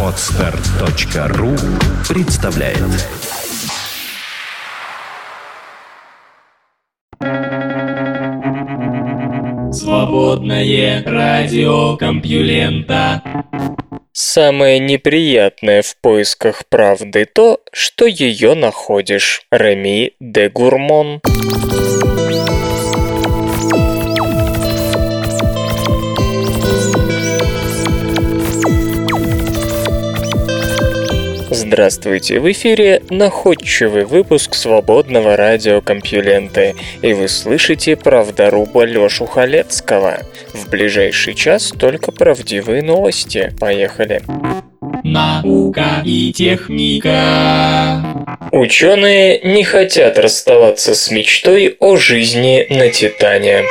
[0.00, 1.50] Отстар.ру
[2.08, 2.78] представляет
[9.74, 13.22] Свободное радио Компьюлента
[14.12, 19.42] Самое неприятное в поисках правды то, что ее находишь.
[19.50, 21.20] Реми де Гурмон.
[31.54, 40.18] Здравствуйте, в эфире находчивый выпуск свободного радиокомпьюленты, и вы слышите правдоруба Лёшу Халецкого.
[40.52, 43.52] В ближайший час только правдивые новости.
[43.60, 44.22] Поехали.
[45.04, 48.02] Наука и техника.
[48.50, 53.62] Ученые не хотят расставаться с мечтой о жизни на Титане.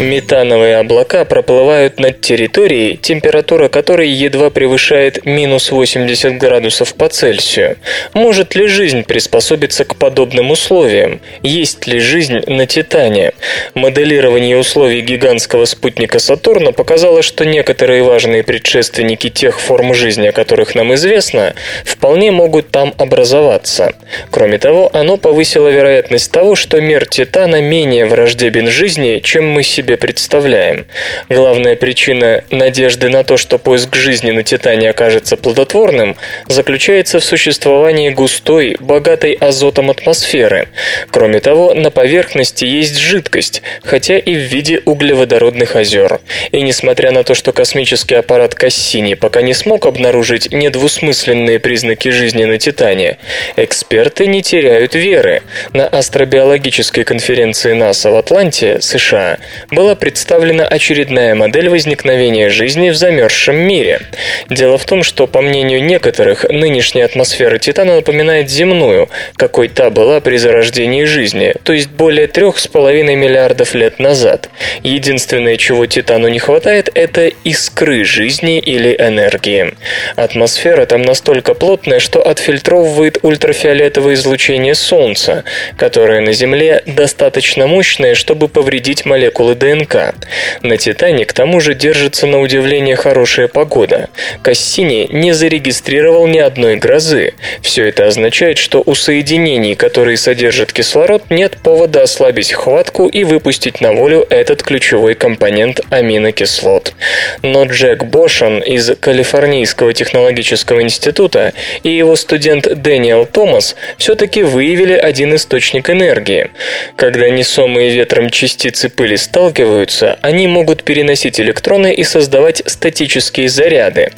[0.00, 7.76] Метановые облака проплывают над территорией, температура которой едва превышает минус 80 градусов по Цельсию.
[8.14, 11.20] Может ли жизнь приспособиться к подобным условиям?
[11.42, 13.32] Есть ли жизнь на Титане?
[13.74, 20.74] Моделирование условий гигантского спутника Сатурна показало, что некоторые важные предшественники тех форм жизни, о которых
[20.74, 21.52] нам известно,
[21.84, 23.92] вполне могут там образоваться.
[24.30, 29.89] Кроме того, оно повысило вероятность того, что мир Титана менее враждебен жизни, чем мы себе
[29.90, 30.86] себе представляем.
[31.28, 36.16] Главная причина надежды на то, что поиск жизни на Титане окажется плодотворным,
[36.46, 40.68] заключается в существовании густой, богатой азотом атмосферы.
[41.10, 46.20] Кроме того, на поверхности есть жидкость, хотя и в виде углеводородных озер.
[46.52, 52.44] И несмотря на то, что космический аппарат Кассини пока не смог обнаружить недвусмысленные признаки жизни
[52.44, 53.18] на Титане,
[53.56, 55.42] эксперты не теряют веры.
[55.72, 59.38] На астробиологической конференции НАСА в Атланте, США,
[59.80, 64.02] была представлена очередная модель возникновения жизни в замерзшем мире.
[64.50, 70.20] Дело в том, что, по мнению некоторых, нынешняя атмосфера Титана напоминает земную, какой та была
[70.20, 74.50] при зарождении жизни, то есть более трех с половиной миллиардов лет назад.
[74.82, 79.72] Единственное, чего Титану не хватает, это искры жизни или энергии.
[80.14, 85.44] Атмосфера там настолько плотная, что отфильтровывает ультрафиолетовое излучение Солнца,
[85.78, 90.14] которое на Земле достаточно мощное, чтобы повредить молекулы ДНК.
[90.62, 94.08] На Титане к тому же держится на удивление хорошая погода.
[94.42, 97.34] Кассини не зарегистрировал ни одной грозы.
[97.60, 103.82] Все это означает, что у соединений, которые содержат кислород, нет повода ослабить хватку и выпустить
[103.82, 106.94] на волю этот ключевой компонент аминокислот.
[107.42, 115.34] Но Джек Бошан из Калифорнийского технологического института и его студент Дэниел Томас все-таки выявили один
[115.34, 116.50] источник энергии.
[116.96, 124.12] Когда несомые ветром частицы пыли сталкиваются, сталкиваются, они могут переносить электроны и создавать статические заряды.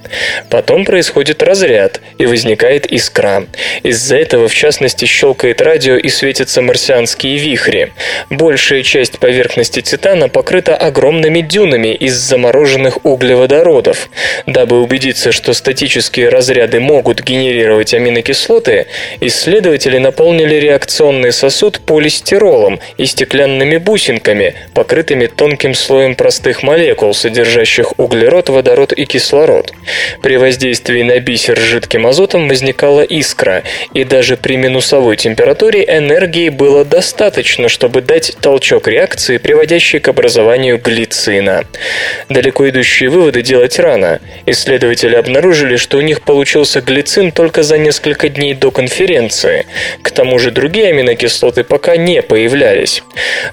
[0.51, 3.47] Потом происходит разряд, и возникает искра.
[3.83, 7.93] Из-за этого, в частности, щелкает радио и светятся марсианские вихри.
[8.31, 14.09] Большая часть поверхности Титана покрыта огромными дюнами из замороженных углеводородов.
[14.47, 18.87] Дабы убедиться, что статические разряды могут генерировать аминокислоты,
[19.21, 28.49] исследователи наполнили реакционный сосуд полистиролом и стеклянными бусинками, покрытыми тонким слоем простых молекул, содержащих углерод,
[28.49, 29.73] водород и кислород.
[30.23, 33.63] При воздействии на бисер с жидким азотом возникала искра,
[33.95, 40.79] и даже при минусовой температуре энергии было достаточно, чтобы дать толчок реакции, приводящей к образованию
[40.79, 41.65] глицина.
[42.29, 44.21] Далеко идущие выводы делать рано.
[44.47, 49.67] Исследователи обнаружили, что у них получился глицин только за несколько дней до конференции.
[50.03, 53.03] К тому же другие аминокислоты пока не появлялись.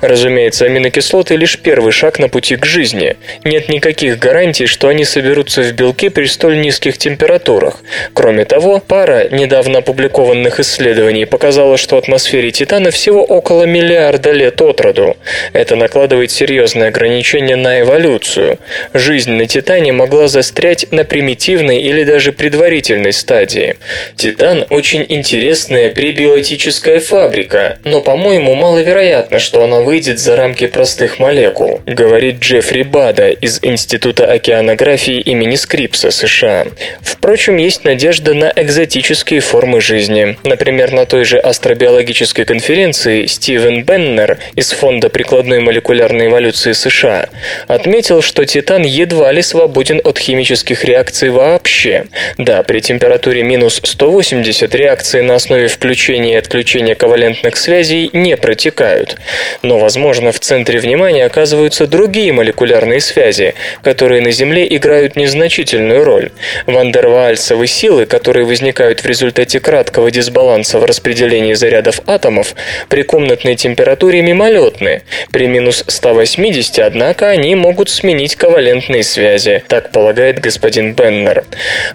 [0.02, 3.18] Разумеется, аминокислоты лишь первый шаг на пути к жизни.
[3.44, 7.78] Нет никаких гарантий, что они соберутся в белке при столь низких температурах.
[8.14, 14.82] Кроме того, пара недавно опубликованных исследований показала, что атмосфере Титана всего около миллиарда лет от
[14.82, 15.18] роду.
[15.54, 18.60] Это накладывает серьезные ограничения на эволюцию.
[18.94, 23.76] Жизнь на Титане могла застрять на примитивной или даже предварительной стадии.
[24.16, 31.49] Титан– очень интересная пребиотическая фабрика, но, по-моему, маловероятно, что она выйдет за рамки простых молекул
[31.50, 36.68] молекул, говорит Джеффри Бада из Института океанографии имени Скрипса, США.
[37.02, 40.38] Впрочем, есть надежда на экзотические формы жизни.
[40.44, 47.30] Например, на той же астробиологической конференции Стивен Беннер из Фонда прикладной молекулярной эволюции США
[47.68, 52.06] отметил, что Титан едва ли свободен от химических реакций вообще.
[52.38, 59.18] Да, при температуре минус 180 реакции на основе включения и отключения ковалентных связей не протекают.
[59.62, 66.32] Но, возможно, в центре внимания оказываются другие молекулярные связи, которые на Земле играют незначительную роль.
[66.68, 72.56] Вандерваальсовы силы, которые возникают в результате краткого дисбаланса в распределении зарядов атомов,
[72.90, 75.04] при комнатной температуре мимолетны.
[75.32, 81.46] При минус 180, однако, они могут сменить ковалентные связи, так полагает господин Беннер.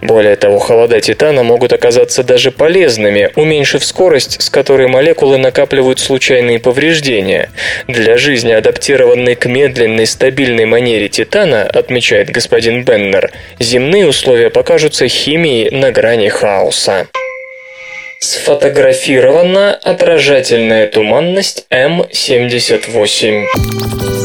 [0.01, 6.61] Более того, холода Титана могут оказаться даже полезными, уменьшив скорость, с которой молекулы накапливают случайные
[6.61, 7.51] повреждения.
[7.89, 15.71] Для жизни, адаптированной к медленной, стабильной манере Титана, отмечает господин Беннер, земные условия покажутся химией
[15.71, 17.09] на грани хаоса.
[18.21, 24.24] Сфотографирована отражательная туманность М78.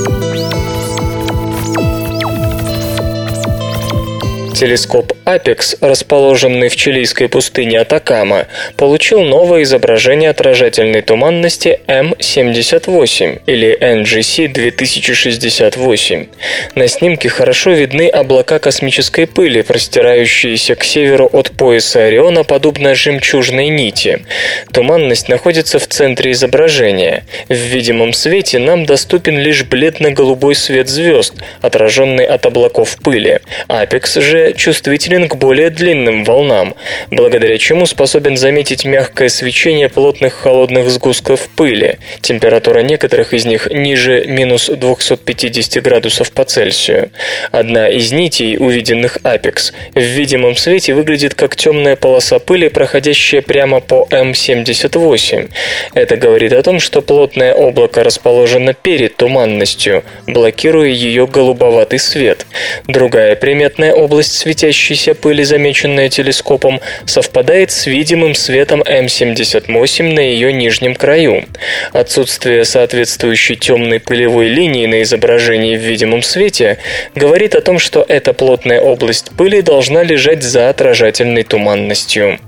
[4.60, 14.50] Телескоп Apex, расположенный в чилийской пустыне Атакама, получил новое изображение отражательной туманности М78 или NGC
[14.50, 16.28] 2068.
[16.76, 23.70] На снимке хорошо видны облака космической пыли, простирающиеся к северу от пояса Ориона, подобно жемчужной
[23.70, 24.26] нити.
[24.74, 27.24] Туманность находится в центре изображения.
[27.48, 33.40] В видимом свете нам доступен лишь бледно-голубой свет звезд, отраженный от облаков пыли.
[33.70, 36.76] Apex же чувствителен к более длинным волнам,
[37.12, 41.98] благодаря чему способен заметить мягкое свечение плотных холодных сгустков пыли.
[42.22, 47.12] Температура некоторых из них ниже минус 250 градусов по Цельсию.
[47.52, 53.80] Одна из нитей, увиденных Апекс, в видимом свете выглядит как темная полоса пыли, проходящая прямо
[53.80, 55.50] по М78.
[55.94, 62.46] Это говорит о том, что плотное облако расположено перед туманностью, блокируя ее голубоватый свет.
[62.88, 70.96] Другая приметная область светящейся пыли, замеченная телескопом, совпадает с видимым светом М78 на ее нижнем
[70.96, 71.46] краю.
[71.94, 76.78] Отсутствие соответствующей темной пылевой линии на изображении в видимом свете
[77.16, 82.40] говорит о том, что эта плотная область пыли должна лежать за отражательной туманностью.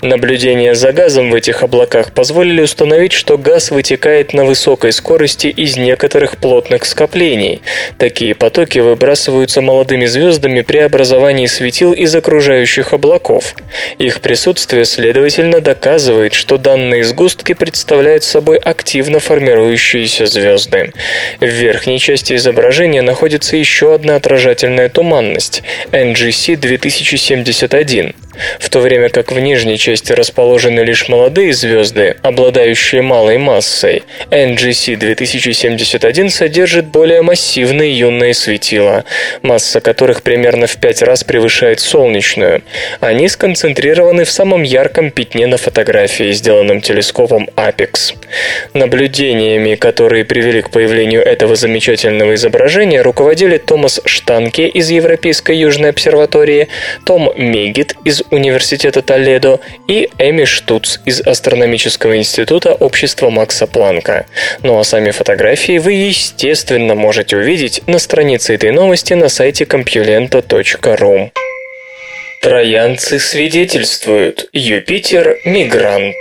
[0.00, 5.76] Наблюдения за газом в этих облаках позволили установить, что газ вытекает на высокой скорости из
[5.76, 7.62] некоторых плотных скоплений.
[7.98, 13.54] Такие потоки выбрасываются молодыми звездами при образовании светил из окружающих облаков.
[13.98, 20.92] Их присутствие, следовательно, доказывает, что данные сгустки представляют собой активно формирующиеся звезды.
[21.40, 25.62] В верхней части изображения находится еще одна отражательная туманность–
[25.92, 28.14] NGC 2071
[28.60, 34.02] в то время как в нижней части расположены лишь молодые звезды, обладающие малой массой.
[34.30, 39.04] NGC 2071 содержит более массивные юные светила,
[39.42, 42.62] масса которых примерно в пять раз превышает солнечную.
[43.00, 48.14] Они сконцентрированы в самом ярком пятне на фотографии, сделанном телескопом Apex.
[48.74, 56.68] Наблюдениями, которые привели к появлению этого замечательного изображения, руководили Томас Штанке из Европейской Южной обсерватории,
[57.04, 64.26] Том Мегит из Университета Толедо и Эми Штуц из Астрономического института Общества Макса Планка.
[64.62, 71.30] Ну а сами фотографии вы, естественно, можете увидеть на странице этой новости на сайте compulento.ru.
[72.42, 74.48] Троянцы свидетельствуют.
[74.52, 76.16] Юпитер– мигрант.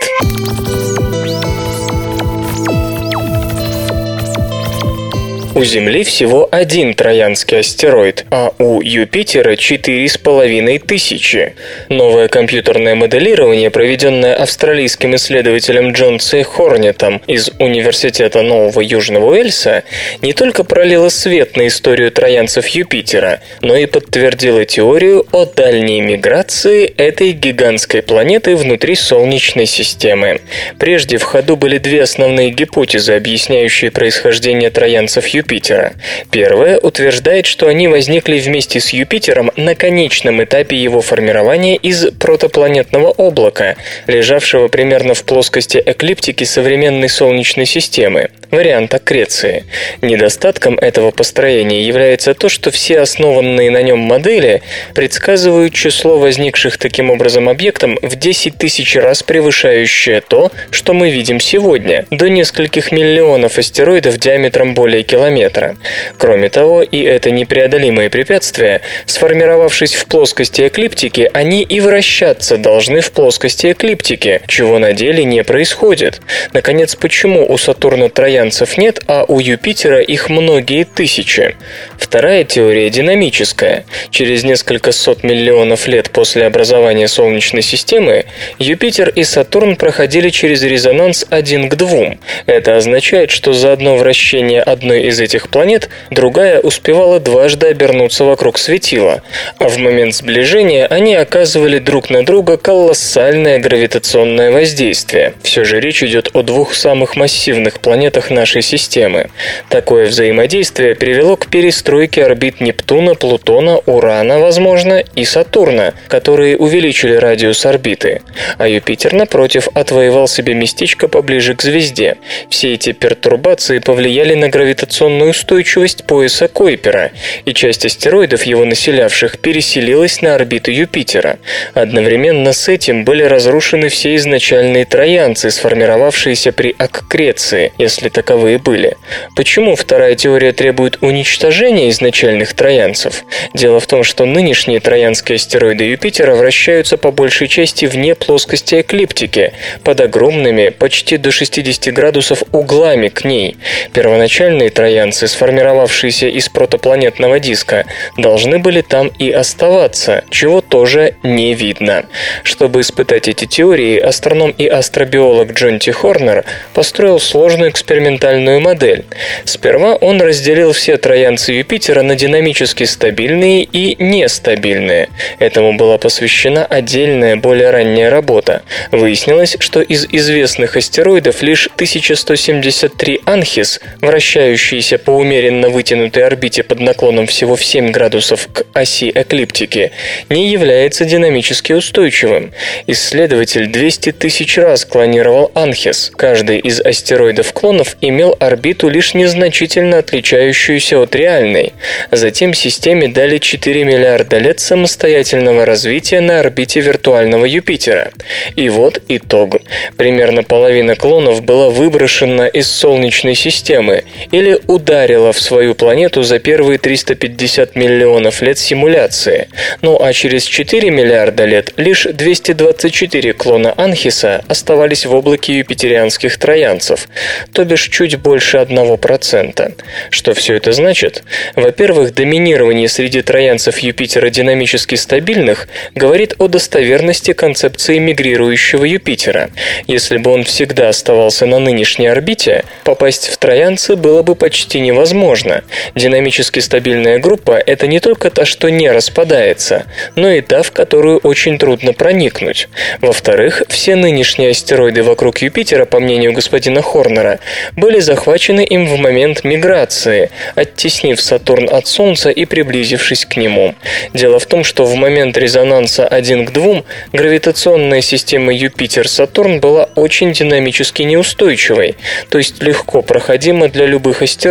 [5.53, 11.55] У Земли всего один троянский астероид, а у Юпитера четыре с половиной тысячи.
[11.89, 16.43] Новое компьютерное моделирование, проведенное австралийским исследователем Джон Ц.
[16.43, 19.83] Хорнетом из Университета Нового Южного Уэльса,
[20.21, 26.85] не только пролило свет на историю троянцев Юпитера, но и подтвердило теорию о дальней миграции
[26.85, 30.39] этой гигантской планеты внутри Солнечной системы.
[30.79, 35.93] Прежде в ходу были две основные гипотезы, объясняющие происхождение троянцев Юпитера Юпитера.
[36.29, 43.09] Первая утверждает, что они возникли вместе с Юпитером на конечном этапе его формирования из протопланетного
[43.09, 49.65] облака, лежавшего примерно в плоскости эклиптики современной Солнечной системы, вариант аккреции.
[50.01, 54.61] Недостатком этого построения является то, что все основанные на нем модели
[54.93, 61.39] предсказывают число возникших таким образом объектом в 10 тысяч раз превышающее то, что мы видим
[61.39, 65.75] сегодня, до нескольких миллионов астероидов диаметром более километра километра.
[66.17, 73.11] Кроме того, и это непреодолимое препятствие, сформировавшись в плоскости эклиптики, они и вращаться должны в
[73.11, 76.21] плоскости эклиптики, чего на деле не происходит.
[76.53, 81.55] Наконец, почему у Сатурна троянцев нет, а у Юпитера их многие тысячи?
[81.97, 83.85] Вторая теория динамическая.
[84.09, 88.25] Через несколько сот миллионов лет после образования Солнечной системы
[88.59, 92.19] Юпитер и Сатурн проходили через резонанс один к двум.
[92.45, 98.57] Это означает, что за одно вращение одной из этих планет другая успевала дважды обернуться вокруг
[98.57, 99.21] светила,
[99.57, 105.33] а в момент сближения они оказывали друг на друга колоссальное гравитационное воздействие.
[105.43, 109.29] Все же речь идет о двух самых массивных планетах нашей системы.
[109.69, 117.65] Такое взаимодействие привело к перестройке орбит Нептуна, Плутона, Урана, возможно, и Сатурна, которые увеличили радиус
[117.65, 118.21] орбиты.
[118.57, 122.17] А Юпитер, напротив, отвоевал себе местечко поближе к звезде.
[122.49, 127.11] Все эти пертурбации повлияли на гравитационную устойчивость пояса Койпера,
[127.45, 131.39] и часть астероидов, его населявших, переселилась на орбиту Юпитера.
[131.73, 138.95] Одновременно с этим были разрушены все изначальные троянцы, сформировавшиеся при аккреции, если таковые были.
[139.35, 143.23] Почему вторая теория требует уничтожения изначальных троянцев?
[143.53, 149.53] Дело в том, что нынешние троянские астероиды Юпитера вращаются по большей части вне плоскости эклиптики,
[149.83, 153.57] под огромными, почти до 60 градусов углами к ней.
[153.93, 157.85] Первоначальные троянцы, сформировавшиеся из протопланетного диска,
[158.17, 162.05] должны были там и оставаться, чего тоже не видно.
[162.43, 169.05] Чтобы испытать эти теории, астроном и астробиолог Джон Ти Хорнер построил сложную экспериментальную модель.
[169.45, 175.09] Сперва он разделил все троянцы Юпитера на динамически стабильные и нестабильные.
[175.39, 178.63] Этому была посвящена отдельная, более ранняя работа.
[178.91, 187.27] Выяснилось, что из известных астероидов лишь 1173 Анхис, вращающиеся по умеренно вытянутой орбите под наклоном
[187.27, 189.91] всего в 7 градусов к оси эклиптики,
[190.29, 192.51] не является динамически устойчивым.
[192.87, 196.11] Исследователь 200 тысяч раз клонировал Анхис.
[196.15, 201.73] Каждый из астероидов-клонов имел орбиту лишь незначительно отличающуюся от реальной.
[202.11, 208.11] Затем системе дали 4 миллиарда лет самостоятельного развития на орбите виртуального Юпитера.
[208.55, 209.57] И вот итог.
[209.97, 216.79] Примерно половина клонов была выброшена из Солнечной системы или ударила в свою планету за первые
[216.79, 219.47] 350 миллионов лет симуляции.
[219.81, 227.07] Ну а через 4 миллиарда лет лишь 224 клона Анхиса оставались в облаке юпитерианских троянцев,
[227.53, 229.73] то бишь чуть больше 1%.
[230.09, 231.23] Что все это значит?
[231.55, 239.51] Во-первых, доминирование среди троянцев Юпитера динамически стабильных говорит о достоверности концепции мигрирующего Юпитера.
[239.85, 245.63] Если бы он всегда оставался на нынешней орбите, попасть в троянцы было бы почти невозможно.
[245.95, 249.85] Динамически стабильная группа– это не только та, что не распадается,
[250.15, 252.69] но и та, в которую очень трудно проникнуть.
[253.01, 257.39] Во-вторых, все нынешние астероиды вокруг Юпитера, по мнению господина Хорнера,
[257.75, 263.75] были захвачены им в момент миграции, оттеснив Сатурн от Солнца и приблизившись к нему.
[264.13, 270.33] Дело в том, что в момент резонанса 1 к 2 гравитационная система Юпитер-Сатурн была очень
[270.33, 271.95] динамически неустойчивой,
[272.29, 274.50] то есть легко проходима для любых астероидов.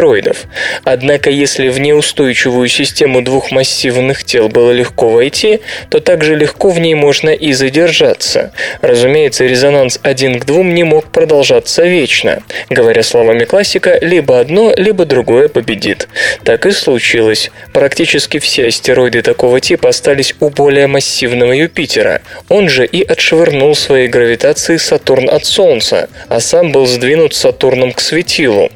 [0.84, 6.80] Однако, если в неустойчивую систему двух массивных тел было легко войти, то также легко в
[6.80, 8.52] ней можно и задержаться.
[8.80, 12.42] Разумеется, резонанс 1 к 2 не мог продолжаться вечно.
[12.70, 16.08] Говоря словами классика, либо одно, либо другое победит.
[16.44, 17.50] Так и случилось.
[17.72, 22.22] Практически все астероиды такого типа остались у более массивного Юпитера.
[22.48, 28.00] Он же и отшвырнул своей гравитацией Сатурн от Солнца, а сам был сдвинут Сатурном к
[28.00, 28.70] светилу.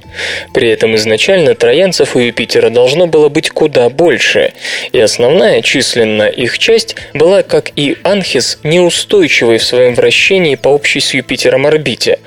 [0.52, 1.13] При этом изначально
[1.54, 4.52] троянцев у Юпитера должно было быть куда больше,
[4.92, 11.00] и основная численная их часть была, как и Анхис, неустойчивой в своем вращении по общей
[11.00, 12.18] с Юпитером орбите.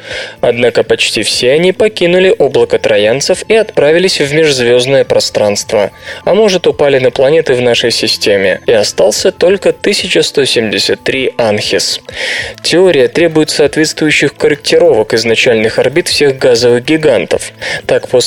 [0.41, 5.91] Однако почти все они покинули облако троянцев и отправились в межзвездное пространство,
[6.23, 12.01] а может упали на планеты в нашей системе, и остался только 1173 Анхис.
[12.63, 17.51] Теория требует соответствующих корректировок изначальных орбит всех газовых гигантов.
[17.85, 18.21] Так, по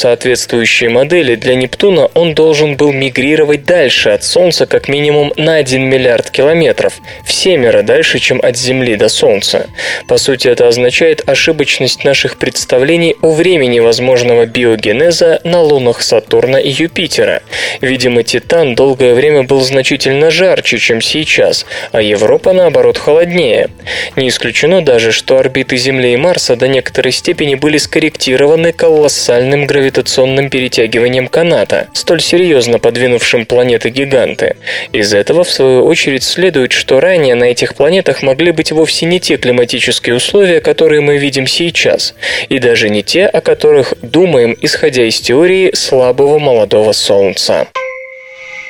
[0.51, 5.83] соответствующей модели для Нептуна он должен был мигрировать дальше от Солнца как минимум на 1
[5.83, 9.69] миллиард километров, в семеро дальше, чем от Земли до Солнца.
[10.09, 16.71] По сути, это означает ошибочность наших представлений о времени возможного биогенеза на лунах Сатурна и
[16.71, 17.43] Юпитера.
[17.81, 23.69] Видимо, Титан долгое время был значительно жарче, чем сейчас, а Европа, наоборот, холоднее.
[24.17, 30.40] Не исключено даже, что орбиты Земли и Марса до некоторой степени были скорректированы колоссальным гравитационным
[30.41, 34.57] искусственным перетягиванием каната, столь серьезно подвинувшим планеты-гиганты.
[34.93, 39.21] Из этого, в свою очередь, следует, что ранее на этих планетах могли быть вовсе не
[39.21, 42.15] те климатические условия, которые мы видим сейчас,
[42.49, 47.67] и даже не те, о которых думаем, исходя из теории слабого молодого Солнца.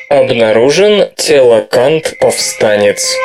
[0.09, 3.17] Обнаружен телокант-повстанец.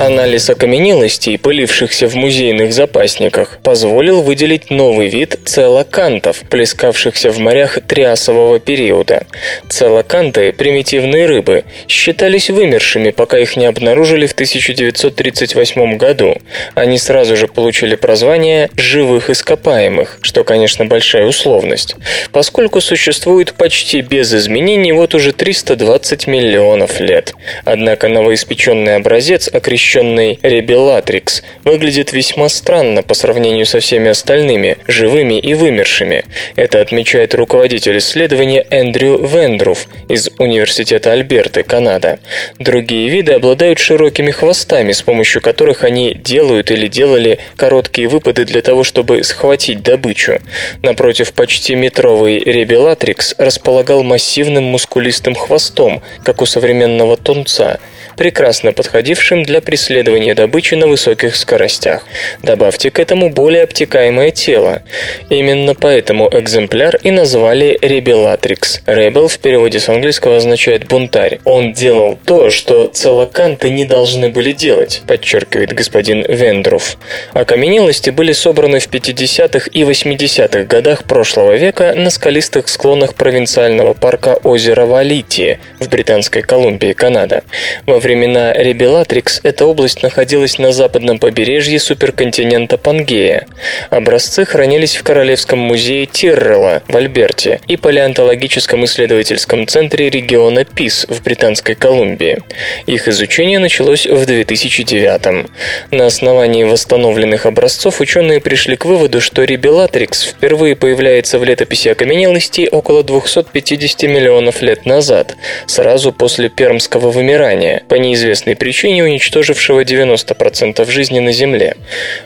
[0.00, 8.60] Анализ окаменелостей, пылившихся в музейных запасниках, позволил выделить новый вид целокантов, плескавшихся в морях триасового
[8.60, 9.26] периода.
[9.68, 16.36] Целоканты, примитивные рыбы, считались вымершими, пока их не обнаружили в 1938 году.
[16.76, 21.96] Они сразу же получили прозвание «живых ископаемых», что, конечно, большая условность,
[22.30, 27.34] поскольку существуют почти без изменений вот уже 320 миллионов лет.
[27.64, 35.38] Однако новоиспеченный образец окрещен посвященный Ребелатрикс, выглядит весьма странно по сравнению со всеми остальными, живыми
[35.38, 36.24] и вымершими.
[36.56, 42.18] Это отмечает руководитель исследования Эндрю Вендруф из Университета Альберты, Канада.
[42.58, 48.60] Другие виды обладают широкими хвостами, с помощью которых они делают или делали короткие выпады для
[48.60, 50.38] того, чтобы схватить добычу.
[50.82, 57.78] Напротив, почти метровый Ребелатрикс располагал массивным мускулистым хвостом, как у современного тунца–
[58.18, 62.04] прекрасно подходившим для преследования добычи на высоких скоростях.
[62.42, 64.82] Добавьте к этому более обтекаемое тело.
[65.30, 68.82] Именно поэтому экземпляр и назвали Ребелатрикс.
[68.86, 71.38] Ребел в переводе с английского означает «бунтарь».
[71.44, 76.96] Он делал то, что целоканты не должны были делать, подчеркивает господин Вендруф.
[77.34, 84.34] Окаменелости были собраны в 50-х и 80-х годах прошлого века на скалистых склонах провинциального парка
[84.42, 87.44] озера Валити в Британской Колумбии, Канада.
[87.86, 93.46] Во времена Ребелатрикс эта область находилась на западном побережье суперконтинента Пангея.
[93.90, 101.22] Образцы хранились в Королевском музее Тиррелла в Альберте и палеонтологическом исследовательском центре региона ПИС в
[101.22, 102.38] Британской Колумбии.
[102.86, 105.46] Их изучение началось в 2009
[105.90, 112.68] На основании восстановленных образцов ученые пришли к выводу, что Ребелатрикс впервые появляется в летописи окаменелостей
[112.68, 115.36] около 250 миллионов лет назад,
[115.66, 121.76] сразу после пермского вымирания, по неизвестной причине уничтожившего 90% жизни на Земле.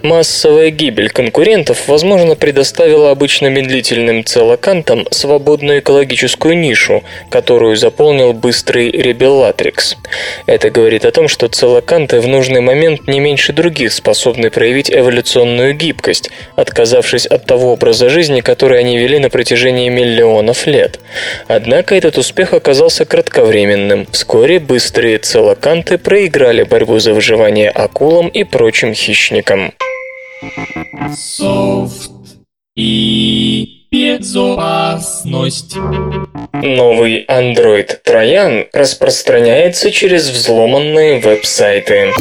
[0.02, 9.96] Массовая гибель конкурентов, возможно, предоставила обычно медлительным целокантам свободную экологическую нишу, которую заполнил быстрый ребеллатрикс.
[10.46, 15.74] Это говорит о том, что целоканты в нужный момент не меньше других способны проявить эволюционную
[15.74, 20.98] гибкость, отказавшись от того образа жизни, который они вели на протяжении миллионов лет.
[21.46, 24.08] Однако этот успех оказался кратковременным.
[24.10, 29.74] Вскоре быстрые целоканты Лаканты проиграли борьбу за выживание акулам и прочим хищникам.
[31.14, 32.10] Софт
[32.74, 35.76] и безопасность.
[36.54, 42.12] Новый Android Троян распространяется через взломанные веб-сайты.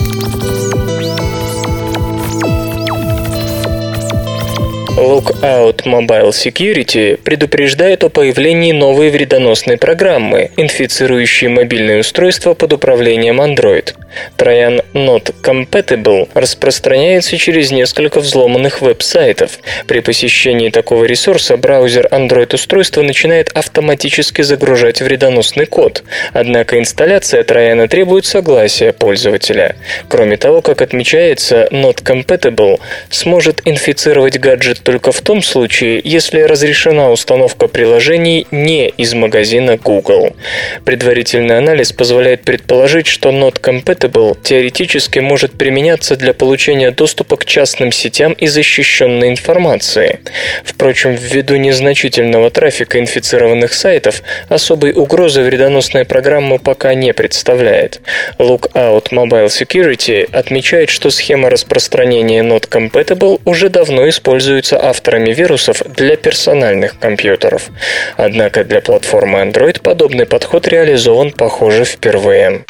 [4.97, 13.93] Lookout Mobile Security предупреждает о появлении новой вредоносной программы, инфицирующей мобильные устройства под управлением Android.
[14.36, 19.60] Троян Not Compatible распространяется через несколько взломанных веб-сайтов.
[19.88, 26.04] При посещении такого ресурса браузер Android-устройства начинает автоматически загружать вредоносный код.
[26.34, 29.77] Однако инсталляция Трояна требует согласия пользователя.
[30.10, 37.12] Кроме того, как отмечается, Not Compatible сможет инфицировать гаджет только в том случае, если разрешена
[37.12, 40.36] установка приложений не из магазина Google.
[40.84, 47.93] Предварительный анализ позволяет предположить, что Not Compatible теоретически может применяться для получения доступа к частным
[47.93, 50.19] сетям и защищенной информации.
[50.65, 58.01] Впрочем, ввиду незначительного трафика инфицированных сайтов, особой угрозы вредоносная программа пока не представляет.
[58.39, 66.15] Lookout Mobile Security отмечает, что схема распространения Not Compatible уже давно используется авторами вирусов для
[66.15, 67.69] персональных компьютеров.
[68.17, 72.65] Однако для платформы Android подобный подход реализован, похоже, впервые.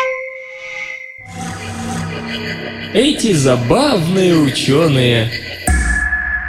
[2.93, 5.31] Эти забавные ученые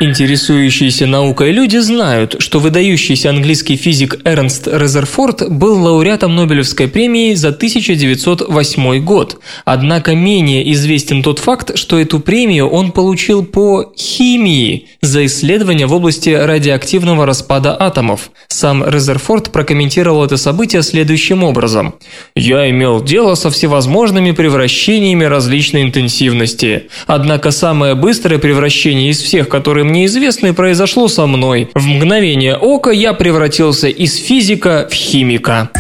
[0.03, 7.51] Интересующиеся наукой люди знают, что выдающийся английский физик Эрнст Резерфорд был лауреатом Нобелевской премии за
[7.51, 9.39] 1908 год.
[9.65, 15.95] Однако менее известен тот факт, что эту премию он получил по химии за исследования в
[15.95, 18.33] области радиоактивного распада атомов.
[18.49, 21.95] Сам Резерфорд прокомментировал это событие следующим образом.
[22.35, 26.89] «Я имел дело со всевозможными превращениями различной интенсивности.
[27.07, 31.71] Однако самое быстрое превращение из всех, которые известны, произошло со мной.
[31.75, 35.71] В мгновение ока я превратился из физика в химика».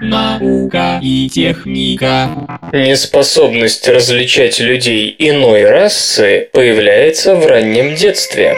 [0.00, 2.28] Наука и техника.
[2.72, 8.54] Неспособность различать людей иной расы появляется в раннем детстве.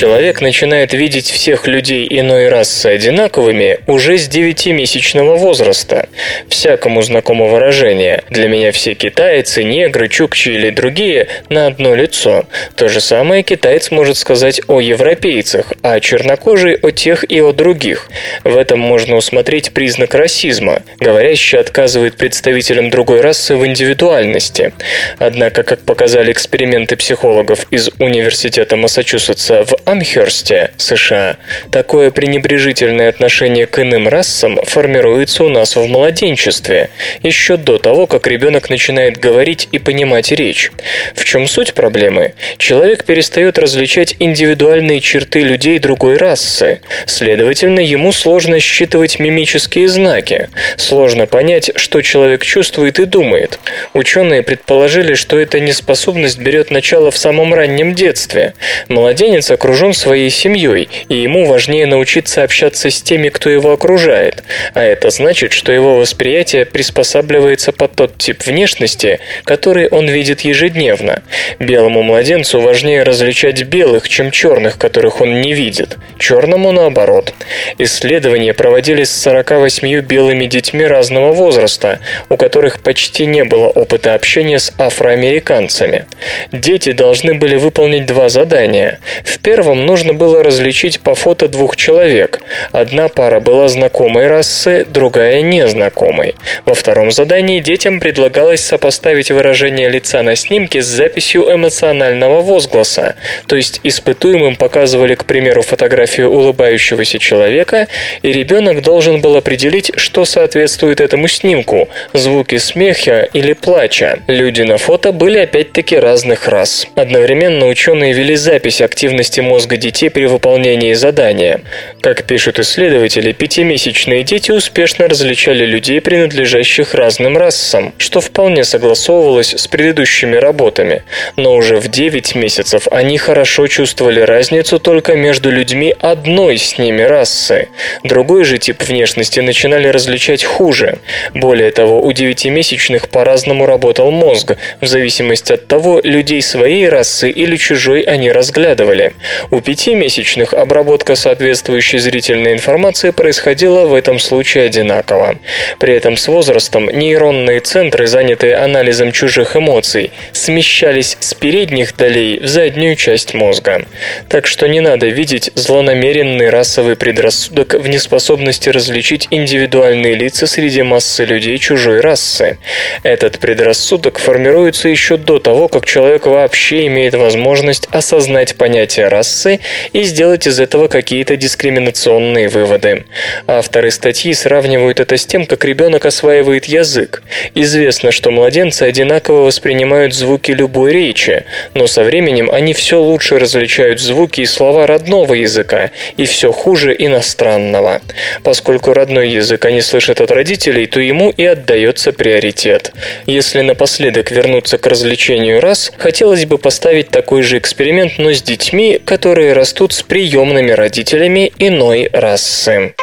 [0.00, 6.08] Человек начинает видеть всех людей иной расы одинаковыми уже с 9-месячного возраста.
[6.48, 12.46] Всякому знакомо выражение «для меня все китайцы, негры, чукчи или другие на одно лицо».
[12.76, 18.08] То же самое китаец может сказать о европейцах, а чернокожий о тех и о других.
[18.42, 20.80] В этом можно усмотреть признак расизма.
[20.98, 24.72] Говорящий отказывает представителям другой расы в индивидуальности.
[25.18, 31.36] Однако, как показали эксперименты психологов из Университета Массачусетса в Амхерсте, США,
[31.72, 36.90] такое пренебрежительное отношение к иным расам формируется у нас в младенчестве,
[37.24, 40.70] еще до того, как ребенок начинает говорить и понимать речь.
[41.16, 42.34] В чем суть проблемы?
[42.56, 46.82] Человек перестает различать индивидуальные черты людей другой расы.
[47.06, 50.50] Следовательно, ему сложно считывать мимические знаки.
[50.76, 53.58] Сложно понять, что человек чувствует и думает.
[53.92, 58.54] Ученые предположили, что эта неспособность берет начало в самом раннем детстве.
[58.88, 64.42] Младенец окружен окружен своей семьей, и ему важнее научиться общаться с теми, кто его окружает.
[64.74, 71.22] А это значит, что его восприятие приспосабливается под тот тип внешности, который он видит ежедневно.
[71.58, 75.96] Белому младенцу важнее различать белых, чем черных, которых он не видит.
[76.18, 77.32] Черному наоборот.
[77.78, 84.58] Исследования проводились с 48 белыми детьми разного возраста, у которых почти не было опыта общения
[84.58, 86.04] с афроамериканцами.
[86.52, 88.98] Дети должны были выполнить два задания.
[89.24, 92.40] В первом первом нужно было различить по фото двух человек.
[92.72, 96.34] Одна пара была знакомой расы, другая незнакомой.
[96.64, 103.14] Во втором задании детям предлагалось сопоставить выражение лица на снимке с записью эмоционального возгласа.
[103.46, 107.86] То есть испытуемым показывали, к примеру, фотографию улыбающегося человека,
[108.22, 114.18] и ребенок должен был определить, что соответствует этому снимку– звуки смеха или плача.
[114.26, 116.86] Люди на фото были опять-таки разных рас.
[116.96, 121.60] Одновременно ученые вели запись активности мозга детей при выполнении задания.
[122.00, 129.66] Как пишут исследователи, пятимесячные дети успешно различали людей, принадлежащих разным расам, что вполне согласовывалось с
[129.68, 131.02] предыдущими работами.
[131.36, 137.02] Но уже в 9 месяцев они хорошо чувствовали разницу только между людьми одной с ними
[137.02, 137.68] расы.
[138.04, 140.98] Другой же тип внешности начинали различать хуже.
[141.34, 147.56] Более того, у девятимесячных по-разному работал мозг, в зависимости от того, людей своей расы или
[147.56, 149.12] чужой они разглядывали.
[149.50, 155.36] У пятимесячных обработка соответствующей зрительной информации происходила в этом случае одинаково.
[155.78, 162.46] При этом с возрастом нейронные центры, занятые анализом чужих эмоций, смещались с передних долей в
[162.46, 163.86] заднюю часть мозга.
[164.28, 171.24] Так что не надо видеть злонамеренный расовый предрассудок в неспособности различить индивидуальные лица среди массы
[171.24, 172.58] людей чужой расы.
[173.02, 179.60] Этот предрассудок формируется еще до того, как человек вообще имеет возможность осознать понятие расы расы
[179.92, 183.04] и сделать из этого какие-то дискриминационные выводы.
[183.46, 187.22] Авторы статьи сравнивают это с тем, как ребенок осваивает язык.
[187.54, 194.00] Известно, что младенцы одинаково воспринимают звуки любой речи, но со временем они все лучше различают
[194.00, 198.00] звуки и слова родного языка и все хуже иностранного.
[198.42, 202.92] Поскольку родной язык они слышат от родителей, то ему и отдается приоритет.
[203.26, 209.00] Если напоследок вернуться к развлечению раз, хотелось бы поставить такой же эксперимент, но с детьми,
[209.04, 209.19] которые
[209.52, 212.94] растут с приемными родителями иной расы.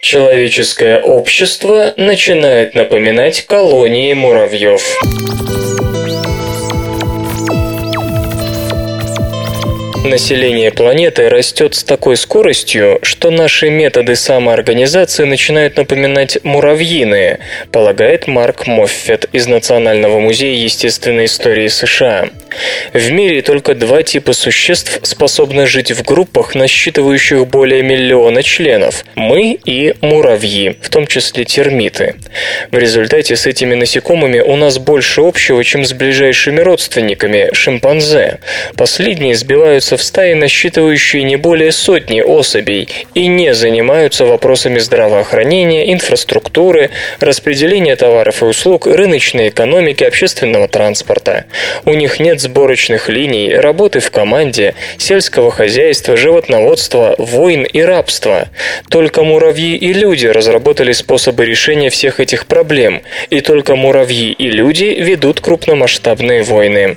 [0.00, 4.82] Человеческое общество начинает напоминать колонии муравьев.
[10.04, 18.66] Население планеты растет с такой скоростью, что наши методы самоорганизации начинают напоминать муравьиные, полагает Марк
[18.66, 22.30] Моффет из Национального музея естественной истории США.
[22.94, 29.58] В мире только два типа существ способны жить в группах, насчитывающих более миллиона членов– мы
[29.64, 32.16] и муравьи, в том числе термиты.
[32.70, 38.38] В результате с этими насекомыми у нас больше общего, чем с ближайшими родственниками– шимпанзе.
[38.76, 45.92] Последние сбиваются находятся в стае, насчитывающей не более сотни особей и не занимаются вопросами здравоохранения,
[45.92, 51.44] инфраструктуры, распределения товаров и услуг, рыночной экономики, общественного транспорта.
[51.84, 58.48] У них нет сборочных линий, работы в команде, сельского хозяйства, животноводства, войн и рабства.
[58.88, 64.84] Только муравьи и люди разработали способы решения всех этих проблем, и только муравьи и люди
[64.84, 66.96] ведут крупномасштабные войны.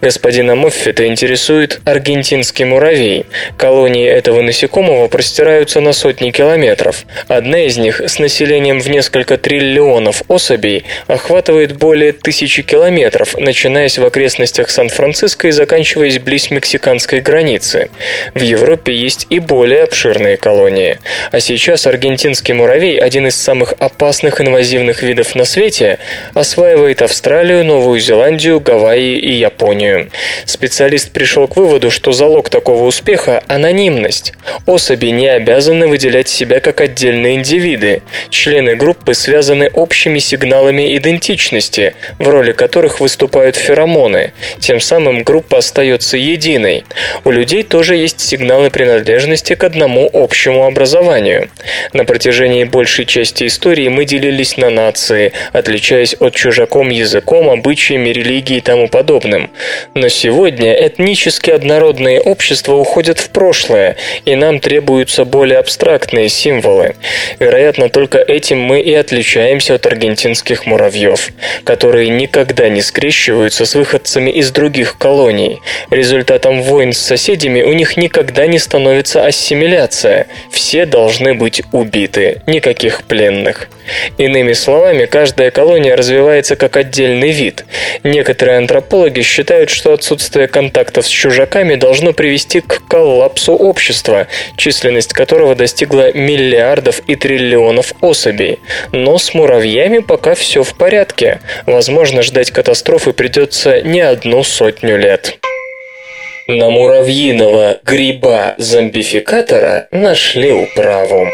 [0.00, 1.80] Господина Моффета интересует
[2.24, 3.26] аргентинский муравей.
[3.58, 7.04] Колонии этого насекомого простираются на сотни километров.
[7.28, 14.06] Одна из них с населением в несколько триллионов особей охватывает более тысячи километров, начинаясь в
[14.06, 17.90] окрестностях Сан-Франциско и заканчиваясь близ мексиканской границы.
[18.32, 20.98] В Европе есть и более обширные колонии.
[21.30, 25.98] А сейчас аргентинский муравей, один из самых опасных инвазивных видов на свете,
[26.32, 30.08] осваивает Австралию, Новую Зеландию, Гавайи и Японию.
[30.46, 34.32] Специалист пришел к выводу, что залог такого успеха– анонимность.
[34.66, 38.02] Особи не обязаны выделять себя как отдельные индивиды.
[38.30, 44.32] Члены группы связаны общими сигналами идентичности, в роли которых выступают феромоны.
[44.60, 46.84] Тем самым группа остается единой.
[47.24, 51.50] У людей тоже есть сигналы принадлежности к одному общему образованию.
[51.92, 58.58] На протяжении большей части истории мы делились на нации, отличаясь от чужаком языком, обычаями, религией
[58.58, 59.50] и тому подобным.
[59.94, 66.94] Но сегодня этнически однородные общества уходят в прошлое, и нам требуются более абстрактные символы.
[67.38, 71.30] Вероятно, только этим мы и отличаемся от аргентинских муравьев,
[71.64, 75.60] которые никогда не скрещиваются с выходцами из других колоний.
[75.90, 80.26] Результатом войн с соседями у них никогда не становится ассимиляция.
[80.50, 83.68] Все должны быть убиты, никаких пленных.
[84.16, 87.64] Иными словами, каждая колония развивается как отдельный вид.
[88.02, 94.26] Некоторые антропологи считают, что отсутствие контактов с чужаками должно привести к коллапсу общества,
[94.56, 98.58] численность которого достигла миллиардов и триллионов особей.
[98.92, 101.40] Но с муравьями пока все в порядке.
[101.66, 105.38] Возможно, ждать катастрофы придется не одну сотню лет.
[106.46, 111.30] На муравьиного гриба-зомбификатора нашли управу.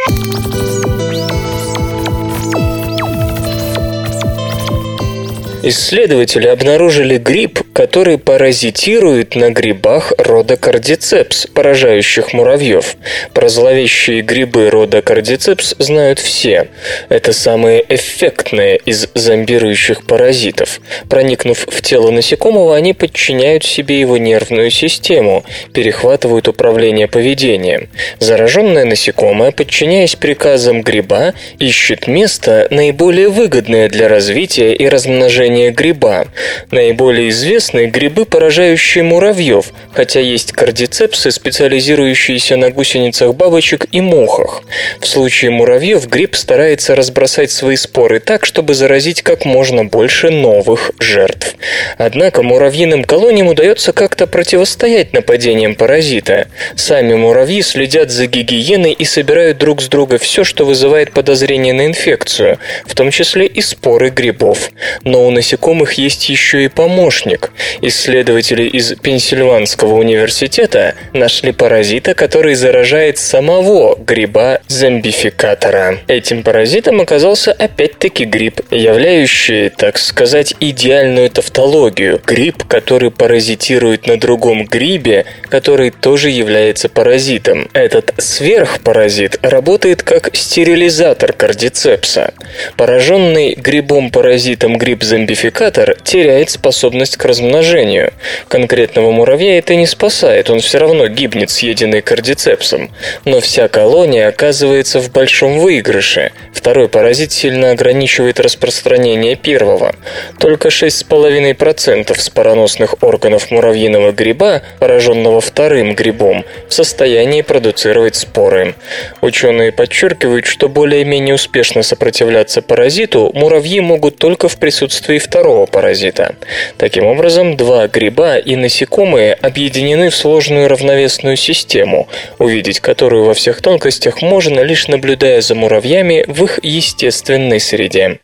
[5.63, 12.97] Исследователи обнаружили гриб, который паразитирует на грибах рода кардицепс, поражающих муравьев.
[13.35, 16.69] Про зловещие грибы рода кардицепс знают все.
[17.11, 20.81] Это самые эффектные из зомбирующих паразитов.
[21.11, 25.45] Проникнув в тело насекомого, они подчиняют себе его нервную систему,
[25.75, 27.91] перехватывают управление поведением.
[28.19, 36.27] Зараженное насекомое, подчиняясь приказам гриба, ищет место, наиболее выгодное для развития и размножения поражения гриба.
[36.71, 44.63] Наиболее известны грибы, поражающие муравьев, хотя есть кардицепсы, специализирующиеся на гусеницах бабочек и мухах.
[45.01, 50.93] В случае муравьев гриб старается разбросать свои споры так, чтобы заразить как можно больше новых
[51.01, 51.57] жертв.
[51.99, 56.47] Однако муравьиным колониям удается как-то противостоять нападениям паразита.
[56.77, 61.87] Сами муравьи следят за гигиеной и собирают друг с друга все, что вызывает подозрение на
[61.87, 64.71] инфекцию, в том числе и споры грибов.
[65.05, 67.51] Но у насекомых есть еще и помощник.
[67.81, 76.01] Исследователи из Пенсильванского университета нашли паразита, который заражает самого гриба-зомбификатора.
[76.09, 82.21] Этим паразитом оказался опять-таки гриб, являющий, так сказать, идеальную тавтологию.
[82.27, 87.71] Гриб, который паразитирует на другом грибе, который тоже является паразитом.
[87.73, 92.35] Этот сверхпаразит работает как стерилизатор кардицепса.
[92.77, 98.13] Пораженный грибом-паразитом гриб-зомбификатор модификатор теряет способность к размножению.
[98.49, 102.91] Конкретного муравья это не спасает, он все равно гибнет съеденный кардицепсом.
[103.25, 106.33] Но вся колония оказывается в большом выигрыше.
[106.53, 109.95] Второй паразит сильно ограничивает распространение первого.
[110.41, 118.75] Только 6,5% спороносных органов муравьиного гриба, пораженного вторым грибом, в состоянии продуцировать споры.
[119.21, 126.35] Ученые подчеркивают, что более-менее успешно сопротивляться паразиту муравьи могут только в присутствии второго паразита.
[126.77, 133.63] Таким образом, два гриба и насекомые объединены в сложную равновесную систему, увидеть которую во всех
[133.63, 138.19] тонкостях можно лишь наблюдая за муравьями в их естественной среде.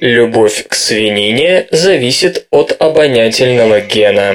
[0.00, 4.34] Любовь к свинине зависит от обонятельного гена.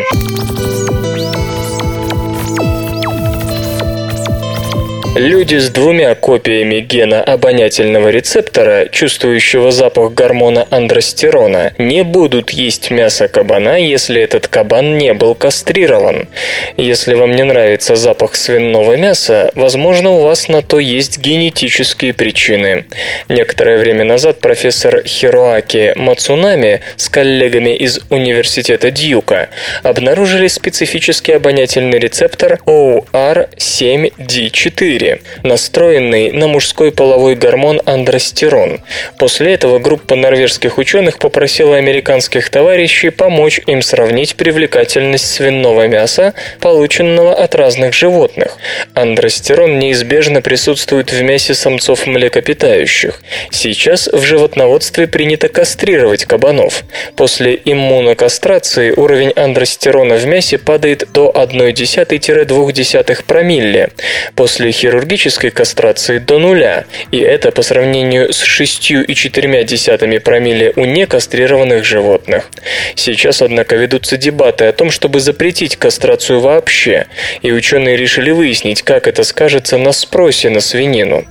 [5.14, 13.28] Люди с двумя копиями гена обонятельного рецептора, чувствующего запах гормона андростерона, не будут есть мясо
[13.28, 16.30] кабана, если этот кабан не был кастрирован.
[16.78, 22.86] Если вам не нравится запах свиного мяса, возможно, у вас на то есть генетические причины.
[23.28, 29.50] Некоторое время назад профессор Хироаки Мацунами с коллегами из университета Дьюка
[29.84, 35.01] обнаружили специфический обонятельный рецептор OR7D4,
[35.44, 38.82] настроенный на мужской половой гормон андростерон.
[39.18, 47.34] После этого группа норвежских ученых попросила американских товарищей помочь им сравнить привлекательность свиного мяса, полученного
[47.34, 48.58] от разных животных.
[48.94, 53.22] Андростерон неизбежно присутствует в мясе самцов млекопитающих.
[53.52, 56.84] Сейчас в животноводстве принято кастрировать кабанов.
[57.16, 63.90] После иммунокастрации уровень андростерона в мясе падает до 1,1-2 промилле,
[64.36, 72.50] после хирургической кастрации до нуля, и это по сравнению с 6,4 промилле у некастрированных животных.
[72.96, 77.08] Сейчас, однако, ведутся дебаты о том, чтобы запретить кастрацию вообще,
[77.42, 81.26] и ученые решили выяснить, как это скажется на спросе на свинину.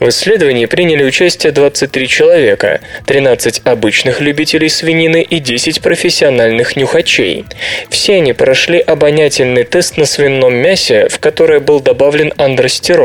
[0.00, 7.44] В исследовании приняли участие 23 человека, 13 обычных любителей свинины и 10 профессиональных нюхачей.
[7.90, 13.03] Все они прошли обонятельный тест на свином мясе, в которое был добавлен андростерон,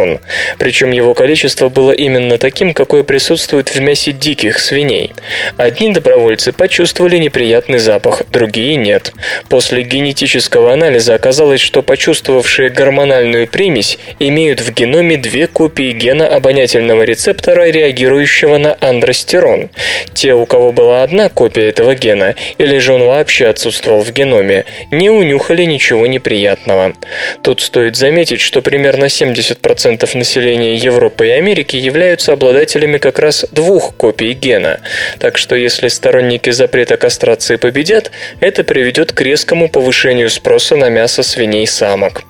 [0.58, 5.14] причем его количество было именно таким, какое присутствует в мясе диких свиней.
[5.58, 9.14] Одни добровольцы почувствовали неприятный запах, другие нет.
[9.50, 17.04] После генетического анализа оказалось, что почувствовавшие гормональную примесь имеют в геноме две копии гена обонятельного
[17.04, 19.70] рецептора, реагирующего на андростерон.
[20.14, 24.66] Те, у кого была одна копия этого гена, или же он вообще отсутствовал в геноме,
[24.92, 26.94] не унюхали ничего неприятного.
[27.42, 33.96] Тут стоит заметить, что примерно 70% населения Европы и Америки являются обладателями как раз двух
[33.96, 34.80] копий гена.
[35.20, 41.24] Так что если сторонники запрета кастрации победят, это приведет к резкому повышению спроса на мясо
[41.24, 42.24] свиней самок.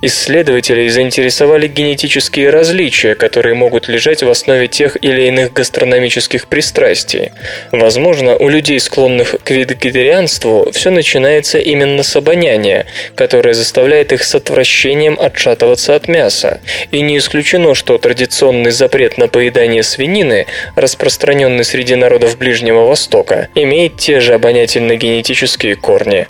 [0.00, 7.30] Исследователей заинтересовали генетические различия, которые могут лежать в основе тех или иных гастрономических пристрастий.
[7.70, 14.34] Возможно, у людей, склонных к вегетарианству, все начинается именно с обоняния, которое заставляет их с
[14.34, 16.60] отвращением отшатываться от мяса.
[16.90, 23.96] И не исключено, что традиционный запрет на поедание свинины, распространенный среди народов Ближнего Востока, имеет
[23.96, 26.26] те же обонятельно-генетические корни.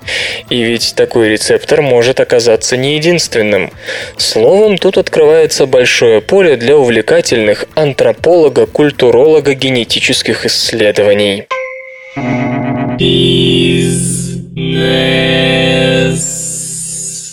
[0.51, 3.71] И ведь такой рецептор может оказаться не единственным.
[4.17, 11.47] Словом, тут открывается большое поле для увлекательных антрополого-культуролого-генетических исследований.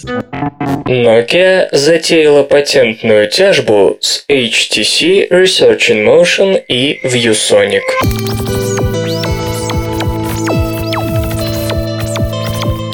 [0.09, 8.88] Nokia затеяла патентную тяжбу с HTC Research in Motion и ViewSonic.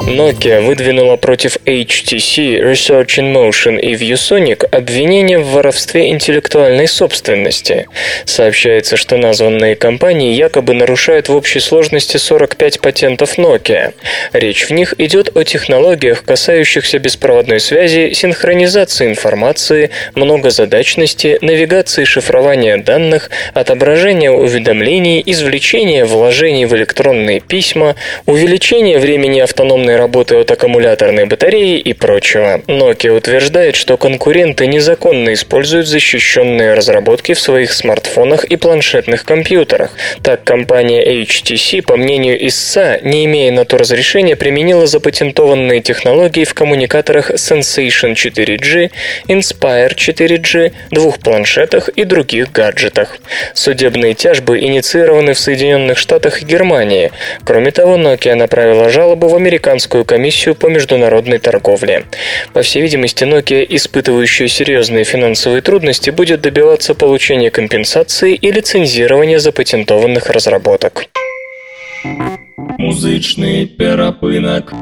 [0.08, 7.88] Nokia выдвинула против HTC, Research in Motion и ViewSonic обвинения в воровстве интеллектуальной собственности.
[8.26, 13.94] Сообщается, что названные компании якобы нарушают в общей сложности 45 патентов Nokia.
[14.32, 23.32] Речь в них идет о технологиях, касающихся беспроводной связи, синхронизации информации, многозадачности, навигации шифрования данных,
[23.56, 27.96] отображения уведомлений, извлечения вложений в электронные письма,
[28.28, 32.62] увеличения времени автономной работы от аккумуляторной батареи и прочего.
[32.68, 39.92] Nokia утверждает, что конкуренты незаконно используют защищенные разработки в своих смартфонах и планшетных компьютерах.
[40.24, 46.54] Так, компания HTC, по мнению истца, не имея на то разрешения, применила запатентованные технологии в
[46.54, 48.92] коммуникаторах Sensation 4G,
[49.28, 53.18] Inspire 4G, двух планшетах и других гаджетах.
[53.54, 57.12] Судебные тяжбы инициированы в Соединенных Штатах и Германии.
[57.44, 62.06] Кроме того, Nokia направила жалобу в американскую Американскую комиссию по международной торговле.
[62.54, 70.32] По всей видимости, Nokia, испытывающая серьезные финансовые трудности, будет добиваться получения компенсации и лицензирования запатентованных
[70.32, 71.06] разработок.
[72.80, 74.74] Музычный перапынок.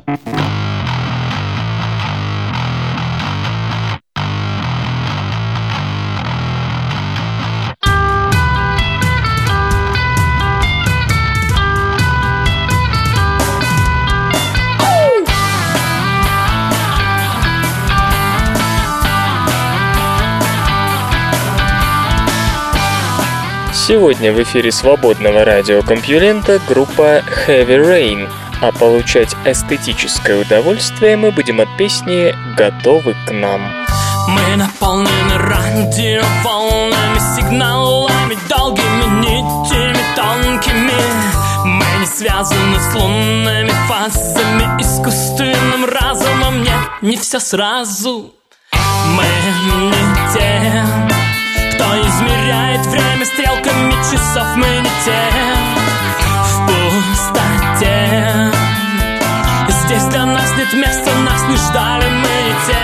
[23.85, 28.29] Сегодня в эфире свободного радиокомпьюлента группа Heavy Rain,
[28.61, 33.61] а получать эстетическое удовольствие мы будем от песни «Готовы к нам».
[34.29, 40.93] Мы наполнены радиоволнами, сигналами, долгими нитями тонкими.
[41.65, 46.63] Мы не связаны с лунными фазами, искусственным разумом.
[46.63, 48.33] Нет, не все сразу.
[48.71, 49.25] Мы
[49.89, 51.22] не те,
[51.73, 54.47] кто измеряет время стрелками часов.
[54.55, 55.21] Мы не те
[56.43, 58.51] в пустоте.
[59.85, 62.83] Здесь для нас нет места, нас не ждали, мы не те.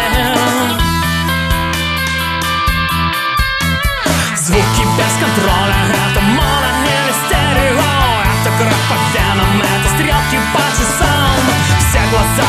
[4.36, 7.94] Звуки без контроля Это моно или стерео
[8.42, 11.40] Это кровь по венам Это стрелки по часам
[11.80, 12.49] Все глаза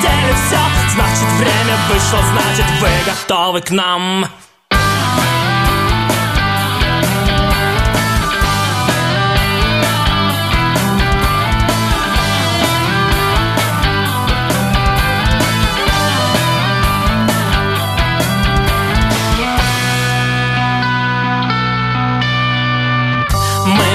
[0.00, 0.58] пределе Все,
[0.94, 4.26] значит время вышло Значит вы готовы к нам.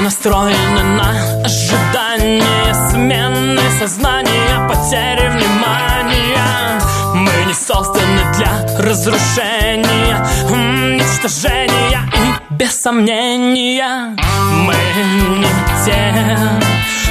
[0.01, 4.44] Настроены на ожидание смены сознания,
[4.85, 6.79] потери внимания.
[7.15, 14.15] Мы не созданы для разрушения, уничтожения и без сомнения.
[14.51, 14.75] Мы
[15.37, 15.47] не
[15.85, 16.13] те,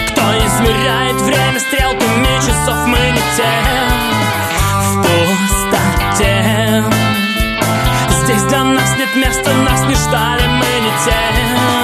[0.09, 2.87] кто измеряет время стрелками часов.
[2.87, 3.53] Мы не те
[4.81, 6.85] в пустоте.
[8.23, 11.84] Здесь для нас нет места, нас не ждали, мы не те.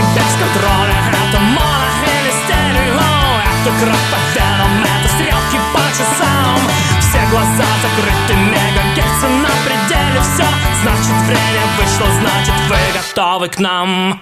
[0.00, 0.96] Без контроля
[1.28, 6.58] Это моно или стерео Это кровь по венам Это стрелки по часам
[7.00, 10.46] Все глаза закрыты Мегагерцы на пределе Все,
[10.82, 14.20] значит время вышло Значит вы готовы к нам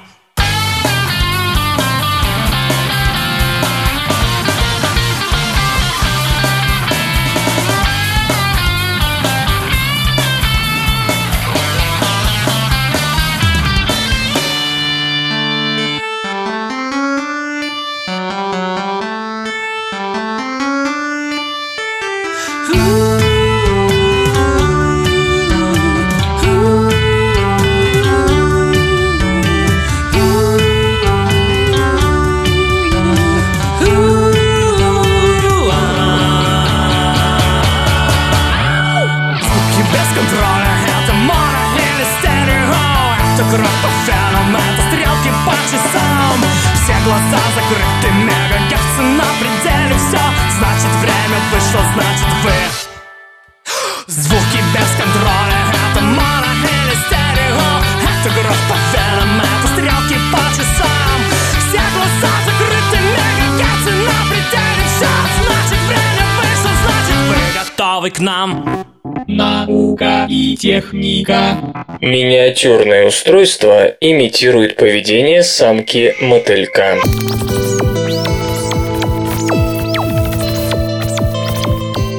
[70.58, 71.56] техника.
[72.00, 76.96] Миниатюрное устройство имитирует поведение самки мотылька.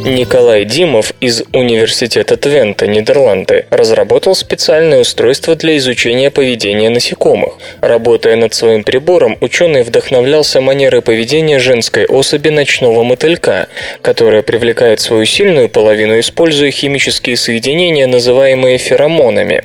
[0.06, 7.54] Николай Димов из Университета Твента, Нидерланды, разработал специальное устройство для изучения поведения насекомых.
[7.82, 13.68] Работая над своим прибором, ученый вдохновлялся манерой поведения женской особи ночного мотылька,
[14.02, 19.64] которая привлекает свою сильную половину, используя химические соединения, называемые феромонами.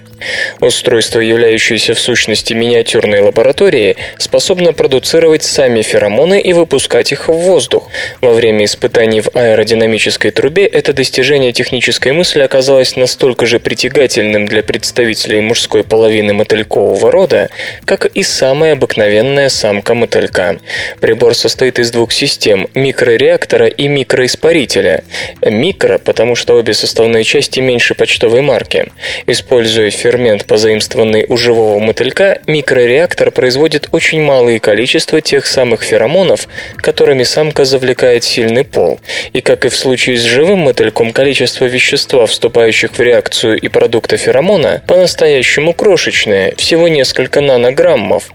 [0.61, 7.89] Устройство, являющееся в сущности миниатюрной лабораторией, способно продуцировать сами феромоны и выпускать их в воздух.
[8.21, 14.63] Во время испытаний в аэродинамической трубе это достижение технической мысли оказалось настолько же притягательным для
[14.63, 17.51] представителей мужской половины мотылькового рода,
[17.85, 20.59] как и самая обыкновенная самка мотылька.
[21.01, 25.05] Прибор состоит из двух систем– микрореактора и микроиспарителя.
[25.43, 28.87] Микро, потому что обе составные части меньше почтовой марки.
[29.27, 37.23] Используя фермент, позаимствованный у живого мотылька, микрореактор производит очень малые количества тех самых феромонов, которыми
[37.23, 39.01] самка завлекает сильный пол.
[39.33, 44.17] И как и в случае с живым мотыльком, количество вещества, вступающих в реакцию и продукта
[44.17, 48.33] феромона, по-настоящему крошечное, всего несколько нанограммов.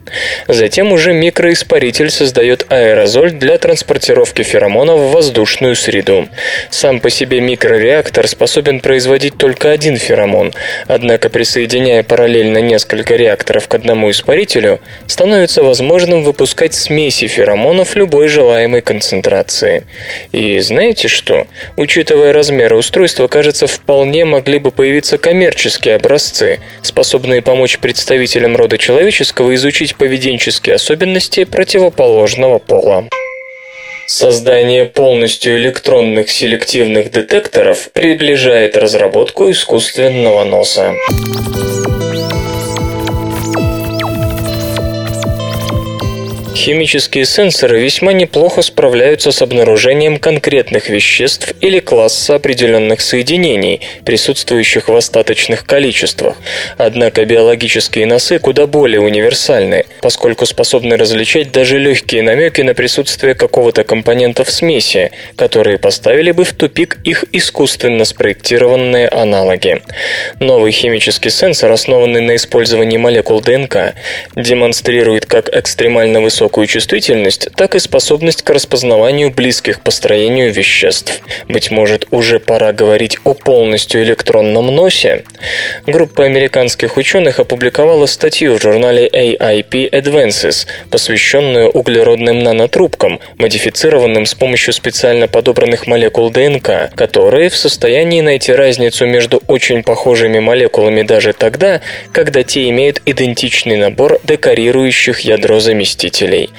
[0.48, 6.28] Затем уже микроиспаритель создает аэрозоль для транспортировки феромонов в воздушную среду.
[6.70, 10.54] Сам по себе микрореактор способен производить только один феромон,
[10.88, 18.28] однако присоединение соединяя параллельно несколько реакторов к одному испарителю, становится возможным выпускать смеси феромонов любой
[18.28, 19.84] желаемой концентрации.
[20.32, 21.48] И знаете что?
[21.78, 29.56] Учитывая размеры устройства, кажется, вполне могли бы появиться коммерческие образцы, способные помочь представителям рода человеческого
[29.56, 33.08] изучить поведенческие особенности противоположного пола.
[34.08, 40.94] Создание полностью электронных селективных детекторов приближает разработку искусственного носа.
[46.64, 54.96] Химические сенсоры весьма неплохо справляются с обнаружением конкретных веществ или класса определенных соединений, присутствующих в
[54.96, 56.36] остаточных количествах.
[56.78, 63.84] Однако биологические носы куда более универсальны, поскольку способны различать даже легкие намеки на присутствие какого-то
[63.84, 69.82] компонента в смеси, которые поставили бы в тупик их искусственно спроектированные аналоги.
[70.40, 73.96] Новый химический сенсор, основанный на использовании молекул ДНК,
[74.36, 81.22] демонстрирует как экстремально высокую высокую чувствительность, так и способность к распознаванию близких по строению веществ.
[81.48, 85.24] Быть может, уже пора говорить о полностью электронном носе?
[85.88, 94.74] Группа американских ученых опубликовала статью в журнале AIP Advances, посвященную углеродным нанотрубкам, модифицированным с помощью
[94.74, 101.80] специально подобранных молекул ДНК, которые в состоянии найти разницу между очень похожими молекулами даже тогда,
[102.12, 106.50] когда те имеют идентичный набор декорирующих ядро заместителей измерений.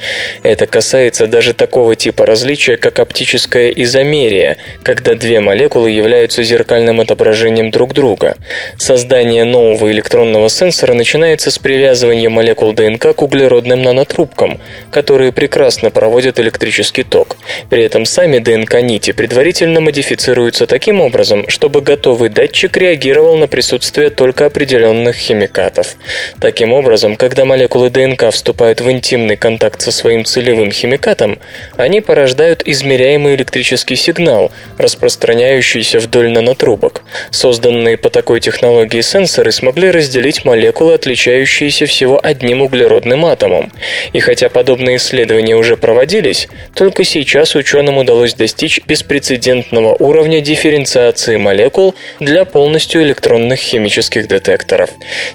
[0.42, 7.70] Это касается даже такого типа различия, как оптическое изомерие, когда две молекулы являются зеркальным отображением
[7.70, 8.36] друг друга.
[8.78, 14.60] Создание нового электронного сенсора начинается с привязывания молекул ДНК к углеродным нанотрубкам,
[14.90, 17.36] которые прекрасно проводят электрический ток.
[17.70, 24.46] При этом сами ДНК-нити предварительно модифицируются таким образом, чтобы готовый датчик реагировал на присутствие только
[24.46, 25.96] определенных химикатов.
[26.40, 31.38] Таким образом, когда молекулы ДНК вступают в интимный контакт контакт со своим целевым химикатом,
[31.76, 37.02] они порождают измеряемый электрический сигнал, распространяющийся вдоль нанотрубок.
[37.30, 43.72] Созданные по такой технологии сенсоры смогли разделить молекулы, отличающиеся всего одним углеродным атомом.
[44.12, 51.94] И хотя подобные исследования уже проводились, только сейчас ученым удалось достичь беспрецедентного уровня дифференциации молекул
[52.20, 54.90] для полностью электронных химических детекторов.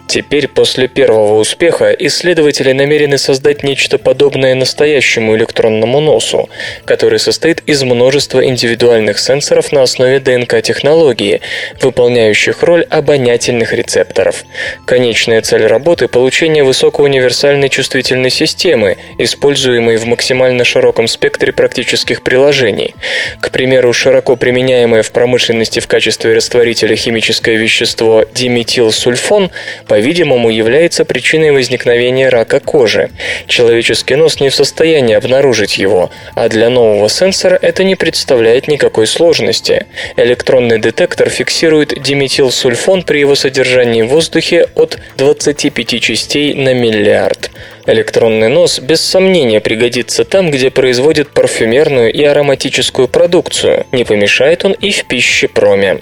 [0.07, 6.49] Теперь, после первого успеха, исследователи намерены создать нечто подобное подобное настоящему электронному носу,
[6.84, 11.39] который состоит из множества индивидуальных сенсоров на основе ДНК-технологии,
[11.80, 14.43] выполняющих роль обонятельных рецепторов.
[14.86, 22.95] Конечная цель работы– получение высокоуниверсальной чувствительной системы, используемой в максимально широком спектре практических приложений.
[23.39, 29.51] К примеру, широко применяемое в промышленности в качестве растворителя химическое вещество диметилсульфон,
[29.88, 33.09] по-видимому, является причиной возникновения рака кожи.
[33.47, 39.08] Человеческий нос не в состоянии обнаружить его, а для нового сенсора это не представляет никакой
[39.08, 39.88] сложности.
[40.16, 47.51] Электронный детектор фиксирует диметилсульфон при его содержании в воздухе от 25 частей на миллиард.
[47.88, 53.85] Электронный нос без сомнения пригодится там, где производят парфюмерную и ароматическую продукцию.
[53.93, 56.01] Не помешает он и в пищепроме.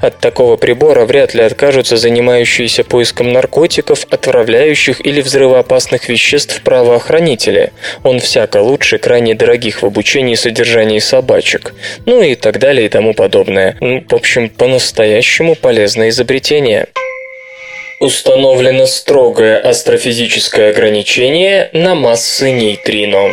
[0.00, 7.72] От такого прибора вряд ли откажутся занимающиеся поиском наркотиков, отравляющих или взрывоопасных веществ правоохранители.
[8.02, 11.74] Он всяко лучше крайне дорогих в обучении содержаний собачек.
[12.06, 13.76] Ну и так далее и тому подобное.
[13.80, 16.86] В общем, по-настоящему полезное изобретение.
[17.98, 23.30] Установлено строгое астрофизическое ограничение на массы нейтрино.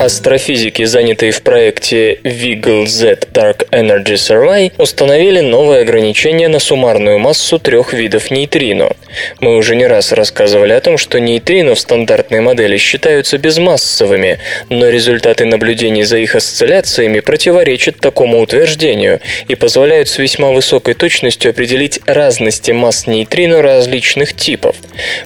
[0.00, 7.58] Астрофизики, занятые в проекте Wiggle Z Dark Energy Survey, установили новое ограничение на суммарную массу
[7.58, 8.96] трех видов нейтрино.
[9.40, 14.38] Мы уже не раз рассказывали о том, что нейтрино в стандартной модели считаются безмассовыми,
[14.70, 21.50] но результаты наблюдений за их осцилляциями противоречат такому утверждению и позволяют с весьма высокой точностью
[21.50, 24.76] определить разности масс нейтрино различных типов.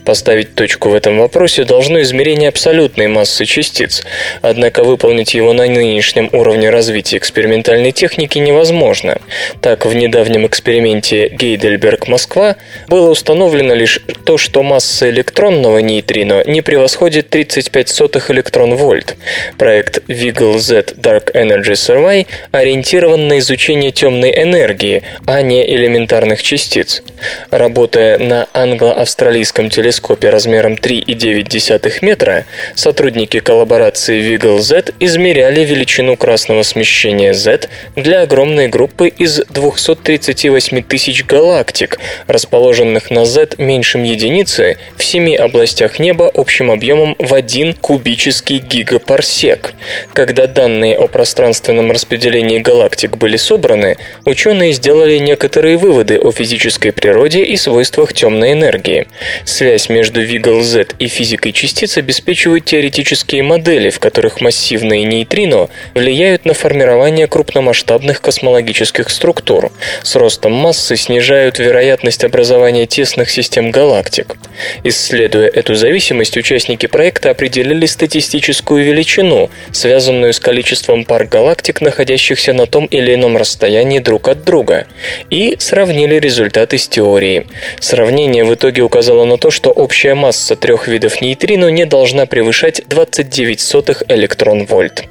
[0.04, 4.02] Поставить точку в этом вопросе должно измерение абсолютной массы частиц.
[4.42, 9.18] Однако Однако выполнить его на нынешнем уровне развития экспериментальной техники невозможно.
[9.60, 12.56] Так, в недавнем эксперименте Гейдельберг-Москва
[12.88, 19.16] было установлено лишь то, что масса электронного нейтрино не превосходит 35 сотых электрон-вольт.
[19.58, 27.02] Проект Wiggle Z Dark Energy Survey ориентирован на изучение темной энергии, а не элементарных частиц.
[27.50, 37.32] Работая на англо-австралийском телескопе размером 3,9 метра, сотрудники коллаборации Wiggle Z измеряли величину красного смещения
[37.32, 45.36] Z для огромной группы из 238 тысяч галактик, расположенных на Z меньшем единицы в семи
[45.36, 49.74] областях неба общим объемом в 1 кубический гигапарсек.
[50.12, 57.44] Когда данные о пространственном распределении галактик были собраны, ученые сделали некоторые выводы о физической природе
[57.44, 59.06] и свойствах темной энергии.
[59.44, 66.44] Связь между Вигл Z и физикой частиц обеспечивают теоретические модели, в которых массивные нейтрино влияют
[66.44, 69.72] на формирование крупномасштабных космологических структур.
[70.02, 74.36] С ростом массы снижают вероятность образования тесных систем галактик.
[74.84, 82.66] Исследуя эту зависимость, участники проекта определили статистическую величину, связанную с количеством пар галактик, находящихся на
[82.66, 84.86] том или ином расстоянии друг от друга,
[85.30, 87.46] и сравнили результаты с теорией.
[87.80, 92.82] Сравнение в итоге указало на то, что общая масса трех видов нейтрино не должна превышать
[92.88, 94.02] 29 сотых
[94.34, 95.04] электрон-вольт.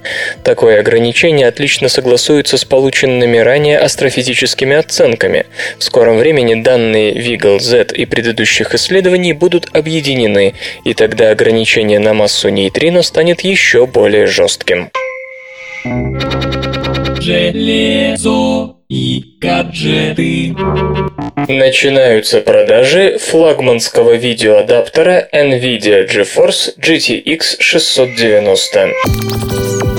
[0.43, 5.45] Такое ограничение отлично согласуется с полученными ранее астрофизическими оценками.
[5.77, 10.53] В скором времени данные Вигл Z и предыдущих исследований будут объединены,
[10.83, 14.89] и тогда ограничение на массу нейтрино станет еще более жестким.
[18.93, 20.55] И гаджеты.
[21.47, 29.92] Начинаются продажи флагманского видеоадаптера NVIDIA GeForce GTX 690.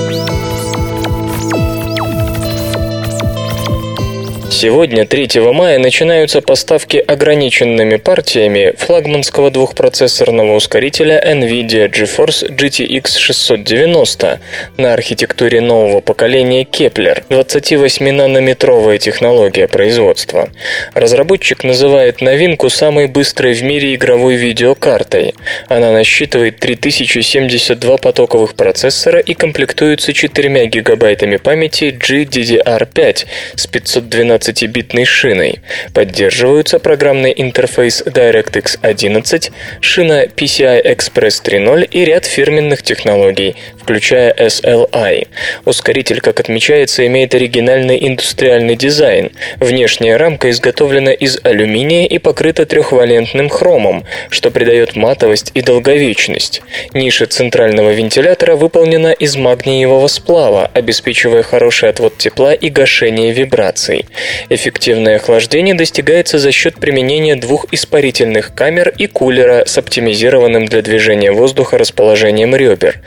[4.57, 14.41] Сегодня, 3 мая, начинаются поставки ограниченными партиями флагманского двухпроцессорного ускорителя NVIDIA GeForce GTX 690
[14.77, 20.49] на архитектуре нового поколения Kepler, 28-нанометровая технология производства.
[20.95, 25.35] Разработчик называет новинку самой быстрой в мире игровой видеокартой.
[25.67, 33.27] Она насчитывает 3072 потоковых процессора и комплектуется 4 гигабайтами памяти GDDR5
[33.57, 35.61] с 512 12-битной шиной.
[35.93, 45.28] Поддерживаются программный интерфейс DirectX 11, шина PCI Express 3.0 и ряд фирменных технологий, включая SLI.
[45.66, 49.30] Ускоритель, как отмечается, имеет оригинальный индустриальный дизайн.
[49.61, 56.62] Внешняя рамка изготовлена из алюминия и покрыта трехвалентным хромом, что придает матовость и долговечность.
[56.95, 64.07] Ниша центрального вентилятора выполнена из магниевого сплава, обеспечивая хороший отвод тепла и гашение вибраций.
[64.49, 71.32] Эффективное охлаждение достигается за счет применения двух испарительных камер и кулера с оптимизированным для движения
[71.32, 73.03] воздуха расположением ребер.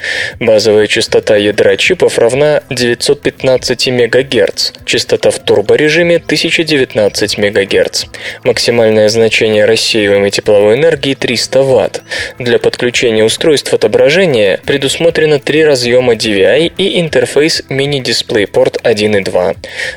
[0.68, 8.04] Базовая частота ядра чипов равна 915 МГц, частота в турборежиме 1019 МГц.
[8.44, 12.02] Максимальное значение рассеиваемой тепловой энергии 300 Вт.
[12.38, 19.54] Для подключения устройств отображения предусмотрено три разъема DVI и интерфейс мини-дисплей-порт 1 и 2.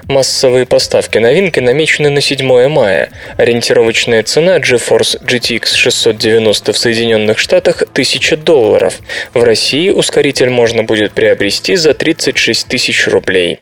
[0.06, 3.10] Массовые поставки новинки намечены на 7 мая.
[3.38, 9.00] Ориентировочная цена GeForce GTX 690 в Соединенных Штатах 1000 долларов.
[9.34, 13.60] В России ускоритель можно будет приобрести за 36 тысяч рублей.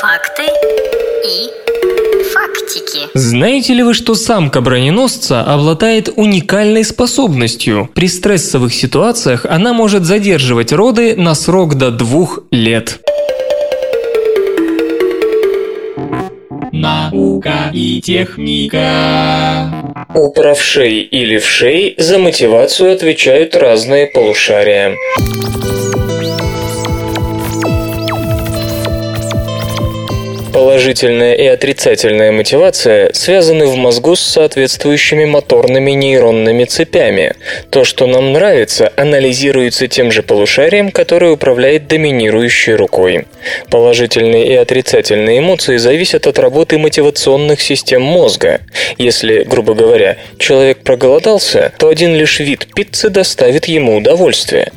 [0.00, 0.44] Факты
[1.22, 1.50] и
[2.32, 3.10] фактики.
[3.12, 7.90] Знаете ли вы, что самка броненосца обладает уникальной способностью?
[7.94, 13.00] При стрессовых ситуациях она может задерживать роды на срок до двух лет.
[16.72, 19.68] Наука и техника.
[20.14, 24.96] У правшей и левшей за мотивацию отвечают разные полушария.
[30.52, 37.34] Положительная и отрицательная мотивация связаны в мозгу с соответствующими моторными нейронными цепями.
[37.70, 43.24] То, что нам нравится, анализируется тем же полушарием, которое управляет доминирующей рукой.
[43.70, 48.60] Положительные и отрицательные эмоции зависят от работы мотивационных систем мозга.
[48.98, 54.70] Если, грубо говоря, человек проголодался, то один лишь вид пиццы доставит ему удовольствие.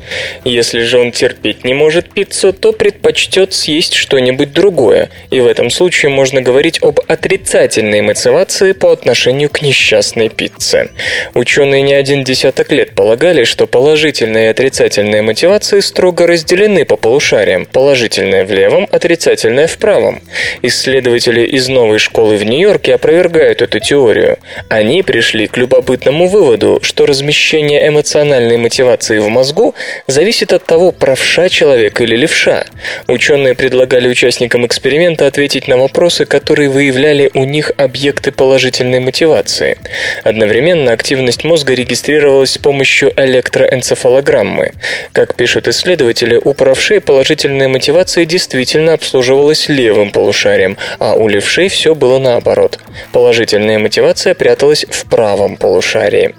[0.46, 5.65] Если же он терпеть не может пиццу, то предпочтет съесть что-нибудь другое, и в этом
[5.70, 10.90] случае можно говорить об отрицательной мотивации по отношению к несчастной пицце.
[11.34, 17.66] Ученые не один десяток лет полагали, что положительная и отрицательная мотивации строго разделены по полушариям.
[17.66, 20.22] Положительная в левом, отрицательная в правом.
[20.62, 24.38] Исследователи из новой школы в Нью-Йорке опровергают эту теорию.
[24.70, 29.76] Они пришли к любопытному выводу, что размещение эмоциональной мотивации в мозгу
[30.08, 32.66] зависит от того, правша человек или левша.
[33.08, 39.78] Ученые предлагали участникам эксперимента ответить ответить на вопросы, которые выявляли у них объекты положительной мотивации.
[40.24, 44.74] Одновременно активность мозга регистрировалась с помощью электроэнцефалограммы.
[45.14, 51.96] Как пишут исследователи, у правшей положительная мотивация действительно обслуживалась левым полушарием, а у левшей все
[51.96, 52.80] было наоборот.
[53.14, 56.36] Положительная мотивация пряталась в правом полушарии.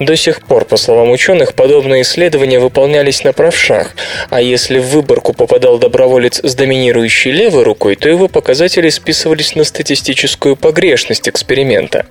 [0.00, 3.94] До сих пор, по словам ученых, подобные исследования выполнялись на правшах,
[4.30, 9.64] а если в выборку попадал доброволец с доминирующей левой рукой, то его показатели списывались на
[9.64, 12.06] статистическую погрешность эксперимента.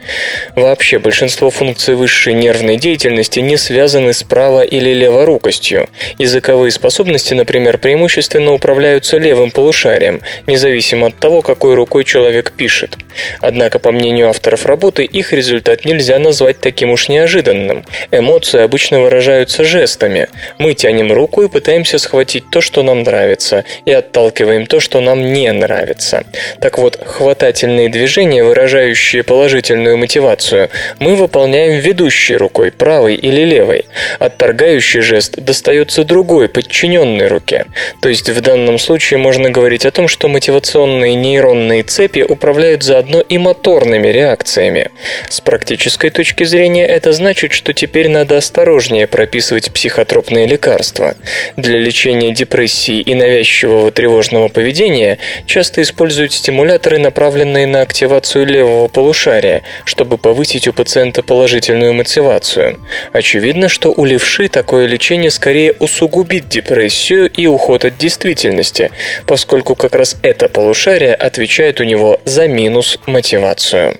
[0.55, 5.89] Вообще, большинство функций высшей нервной деятельности не связаны с право- или леворукостью.
[6.19, 12.95] Языковые способности, например, преимущественно управляются левым полушарием, независимо от того, какой рукой человек пишет.
[13.41, 17.85] Однако, по мнению авторов работы, их результат нельзя назвать таким уж неожиданным.
[18.11, 20.27] Эмоции обычно выражаются жестами.
[20.59, 25.33] Мы тянем руку и пытаемся схватить то, что нам нравится, и отталкиваем то, что нам
[25.33, 26.23] не нравится.
[26.59, 30.69] Так вот, хватательные движения, выражающие положительную мотивацию,
[30.99, 33.85] мы выполняем ведущей рукой, правой или левой.
[34.19, 37.65] Отторгающий жест достается другой, подчиненной руке.
[38.01, 43.21] То есть в данном случае можно говорить о том, что мотивационные нейронные цепи управляют заодно
[43.21, 44.91] и моторными реакциями.
[45.29, 51.15] С практической точки зрения это значит, что теперь надо осторожнее прописывать психотропные лекарства.
[51.57, 59.63] Для лечения депрессии и навязчивого тревожного поведения часто используют стимуляторы, направленные на активацию левого полушария,
[59.83, 62.79] чтобы повысить у пациента положительную мотивацию.
[63.13, 68.91] Очевидно, что у левши такое лечение скорее усугубит депрессию и уход от действительности,
[69.25, 73.99] поскольку как раз это полушарие отвечает у него за минус мотивацию.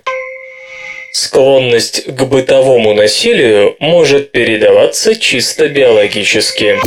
[1.12, 6.78] Склонность к бытовому насилию может передаваться чисто биологически.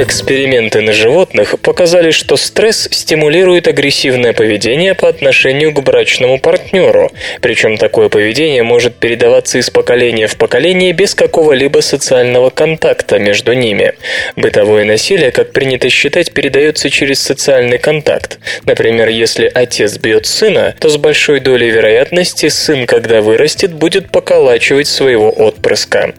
[0.00, 7.10] Эксперименты на животных показали, что стресс стимулирует агрессивное поведение по отношению к брачному партнеру.
[7.40, 13.94] Причем такое поведение может передаваться из поколения в поколение без какого-либо социального контакта между ними.
[14.36, 18.38] Бытовое насилие, как принято считать, передается через социальный контакт.
[18.66, 24.86] Например, если отец бьет сына, то с большой долей вероятности сын, когда вырастет, будет поколачивать
[24.86, 26.14] своего отпрыска.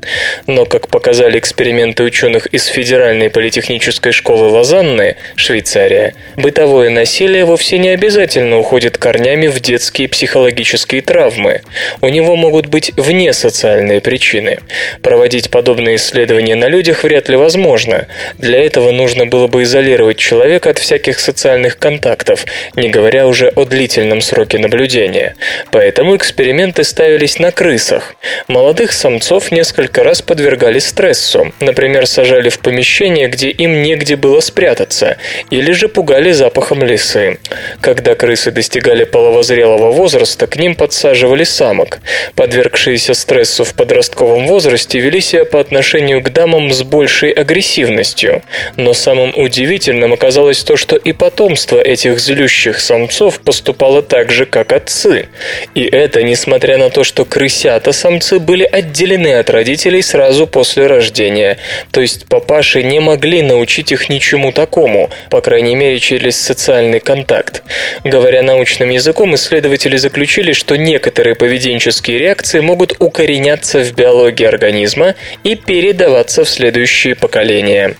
[0.47, 7.77] Но, как показали эксперименты ученых из Федеральной политехнической технической школы Лозанны, Швейцария, бытовое насилие вовсе
[7.77, 11.61] не обязательно уходит корнями в детские психологические травмы.
[12.01, 14.57] У него могут быть вне социальные причины.
[15.03, 18.07] Проводить подобные исследования на людях вряд ли возможно.
[18.39, 22.45] Для этого нужно было бы изолировать человека от всяких социальных контактов,
[22.75, 25.35] не говоря уже о длительном сроке наблюдения.
[25.69, 28.15] Поэтому эксперименты ставились на крысах.
[28.47, 31.53] Молодых самцов несколько раз подвергали стрессу.
[31.59, 35.17] Например, сажали в помещение, где им негде было спрятаться,
[35.51, 37.37] или же пугали запахом лисы.
[37.81, 41.99] Когда крысы достигали половозрелого возраста, к ним подсаживали самок.
[42.35, 48.43] Подвергшиеся стрессу в подростковом возрасте вели себя по отношению к дамам с большей агрессивностью.
[48.77, 54.71] Но самым удивительным оказалось то, что и потомство этих злющих самцов поступало так же, как
[54.71, 55.27] отцы.
[55.75, 61.57] И это несмотря на то, что крысята-самцы были отделены от родителей сразу после рождения.
[61.91, 67.63] То есть папаши не могли научить их ничему такому, по крайней мере через социальный контакт.
[68.03, 75.55] Говоря научным языком, исследователи заключили, что некоторые поведенческие реакции могут укореняться в биологии организма и
[75.55, 77.95] передаваться в следующие поколения.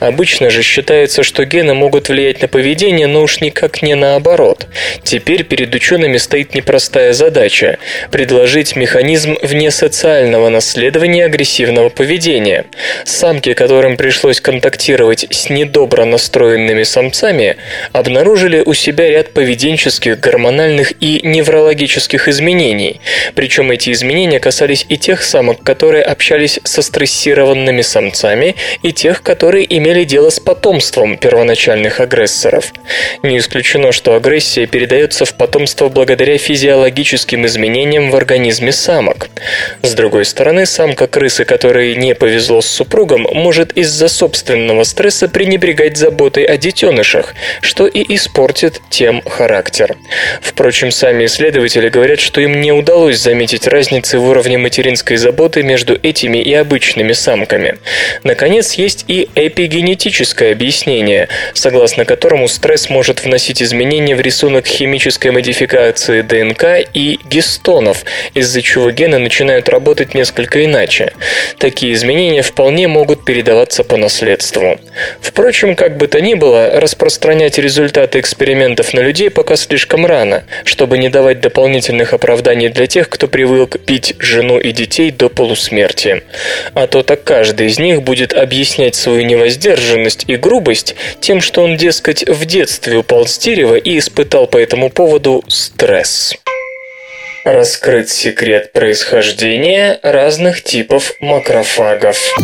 [0.00, 4.66] Обычно же считается, что гены могут влиять на поведение, но уж никак не наоборот.
[5.02, 7.78] Теперь перед учеными стоит непростая задача–
[8.10, 12.66] предложить механизм вне социального наследования агрессивного поведения.
[13.04, 17.56] Самки, которым пришлось контактировать контактировать с недобро настроенными самцами,
[17.92, 23.00] обнаружили у себя ряд поведенческих, гормональных и неврологических изменений.
[23.34, 29.64] Причем эти изменения касались и тех самок, которые общались со стрессированными самцами, и тех, которые
[29.78, 32.72] имели дело с потомством первоначальных агрессоров.
[33.22, 39.28] Не исключено, что агрессия передается в потомство благодаря физиологическим изменениям в организме самок.
[39.82, 45.96] С другой стороны, самка крысы, которой не повезло с супругом, может из-за собственного стресса пренебрегать
[45.96, 49.96] заботой о детенышах, что и испортит тем характер.
[50.42, 55.94] Впрочем, сами исследователи говорят, что им не удалось заметить разницы в уровне материнской заботы между
[56.02, 57.78] этими и обычными самками.
[58.22, 66.22] Наконец, есть и эпигенетическое объяснение, согласно которому стресс может вносить изменения в рисунок химической модификации
[66.22, 68.04] ДНК и гистонов,
[68.34, 71.12] из-за чего гены начинают работать несколько иначе.
[71.58, 74.63] Такие изменения вполне могут передаваться по наследству.
[74.64, 74.80] Голову.
[75.20, 80.98] Впрочем, как бы то ни было, распространять результаты экспериментов на людей пока слишком рано, чтобы
[80.98, 86.22] не давать дополнительных оправданий для тех, кто привык пить жену и детей до полусмерти.
[86.74, 91.76] А то так каждый из них будет объяснять свою невоздержанность и грубость тем, что он,
[91.76, 96.34] дескать, в детстве упал с дерева и испытал по этому поводу стресс.
[97.44, 102.34] Раскрыть секрет происхождения разных типов макрофагов.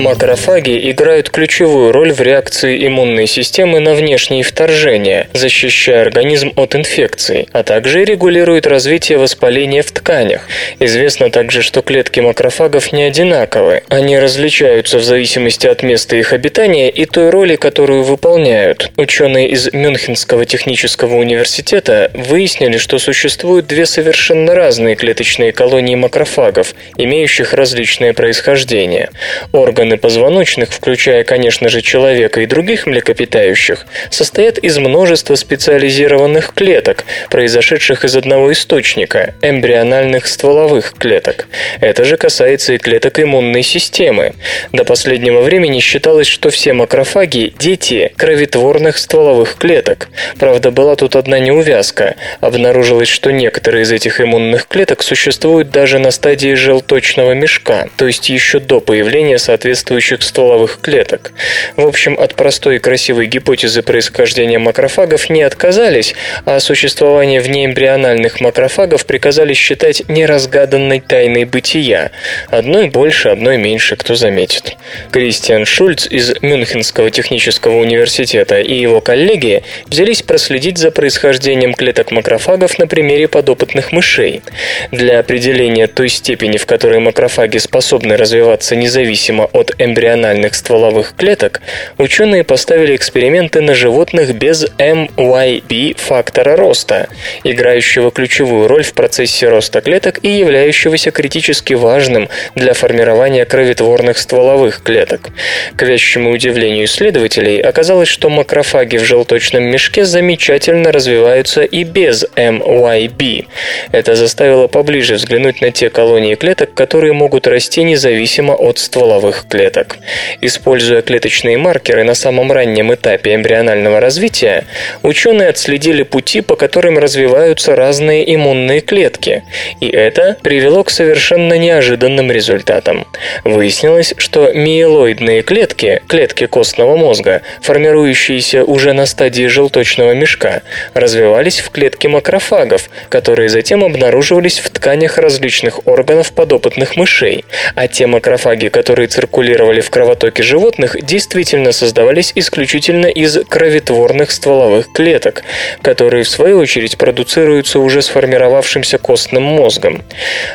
[0.00, 7.48] Макрофаги играют ключевую роль в реакции иммунной системы на внешние вторжения, защищая организм от инфекций,
[7.52, 10.48] а также регулируют развитие воспаления в тканях.
[10.78, 13.82] Известно также, что клетки макрофагов не одинаковы.
[13.90, 18.90] Они различаются в зависимости от места их обитания и той роли, которую выполняют.
[18.96, 27.52] Ученые из Мюнхенского технического университета выяснили, что существуют две совершенно разные клеточные колонии макрофагов, имеющих
[27.52, 29.10] различное происхождение.
[29.52, 37.04] Органы Органы позвоночных, включая, конечно же, человека и других млекопитающих, состоят из множества специализированных клеток,
[37.28, 41.48] произошедших из одного источника– эмбриональных стволовых клеток.
[41.80, 44.34] Это же касается и клеток иммунной системы.
[44.70, 50.08] До последнего времени считалось, что все макрофаги– дети кровотворных стволовых клеток.
[50.38, 52.14] Правда, была тут одна неувязка.
[52.40, 58.28] Обнаружилось, что некоторые из этих иммунных клеток существуют даже на стадии желточного мешка, то есть
[58.28, 61.32] еще до появления соответствующих соответствующих стволовых клеток.
[61.76, 66.14] В общем, от простой и красивой гипотезы происхождения макрофагов не отказались,
[66.44, 72.10] а существование внеэмбриональных макрофагов приказали считать неразгаданной тайной бытия.
[72.50, 74.76] Одной больше, одной меньше, кто заметит.
[75.10, 82.78] Кристиан Шульц из Мюнхенского технического университета и его коллеги взялись проследить за происхождением клеток макрофагов
[82.78, 84.42] на примере подопытных мышей.
[84.90, 91.60] Для определения той степени, в которой макрофаги способны развиваться независимо от эмбриональных стволовых клеток,
[91.98, 97.08] ученые поставили эксперименты на животных без MYB фактора роста,
[97.44, 104.82] играющего ключевую роль в процессе роста клеток и являющегося критически важным для формирования кровотворных стволовых
[104.82, 105.28] клеток.
[105.76, 113.46] К вящему удивлению исследователей оказалось, что макрофаги в желточном мешке замечательно развиваются и без MYB.
[113.92, 119.98] Это заставило поближе взглянуть на те колонии клеток, которые могут расти независимо от стволовых клеток.
[120.40, 124.64] Используя клеточные маркеры на самом раннем этапе эмбрионального развития,
[125.02, 129.42] ученые отследили пути, по которым развиваются разные иммунные клетки,
[129.80, 133.06] и это привело к совершенно неожиданным результатам.
[133.44, 140.62] Выяснилось, что миелоидные клетки, клетки костного мозга, формирующиеся уже на стадии желточного мешка,
[140.94, 147.44] развивались в клетки макрофагов, которые затем обнаруживались в тканях различных органов подопытных мышей,
[147.74, 154.92] а те макрофаги, которые циркулируют циркулировали в кровотоке животных, действительно создавались исключительно из кровотворных стволовых
[154.92, 155.42] клеток,
[155.80, 160.02] которые в свою очередь продуцируются уже сформировавшимся костным мозгом.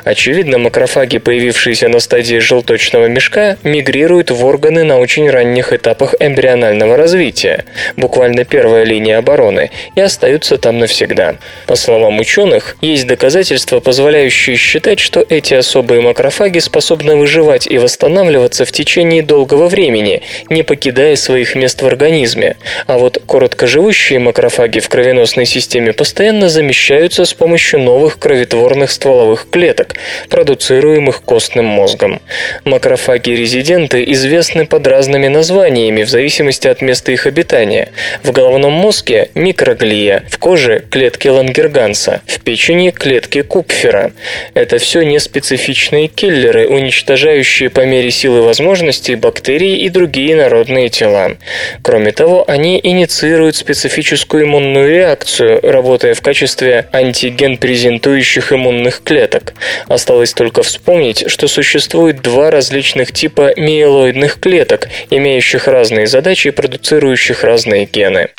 [0.04, 6.96] Очевидно, макрофаги, появившиеся на стадии желточного мешка, мигрируют в органы на очень ранних этапах эмбрионального
[6.96, 7.66] развития,
[7.98, 11.38] буквально первая линия обороны, и остаются там навсегда.
[11.66, 18.66] По словам ученых, есть доказательства, позволяющие считать, что эти особые макрофаги способны выживать и восстанавливаться
[18.66, 22.58] в течение долгого времени, не покидая своих мест в организме,
[22.88, 29.96] а вот короткоживущие макрофаги в кровеносной системе постоянно замещаются с помощью новых кровотворных стволовых клеток,
[30.30, 32.22] продуцируемых костным мозгом.
[32.66, 37.90] Макрофаги-резиденты известны под разными названиями в зависимости от места их обитания.
[38.24, 44.12] В головном мозге– микроглия, в коже– клетки лангерганса, в печени– клетки купфера.
[44.54, 51.38] Это все неспецифичные киллеры, уничтожающие по мере силы возможности возможностей бактерии и другие народные тела.
[51.84, 59.54] Кроме того, они инициируют специфическую иммунную реакцию, работая в качестве антиген-презентующих иммунных клеток.
[59.88, 67.44] Осталось только вспомнить, что существует два различных типа миелоидных клеток, имеющих разные задачи и продуцирующих
[67.44, 68.30] разные гены.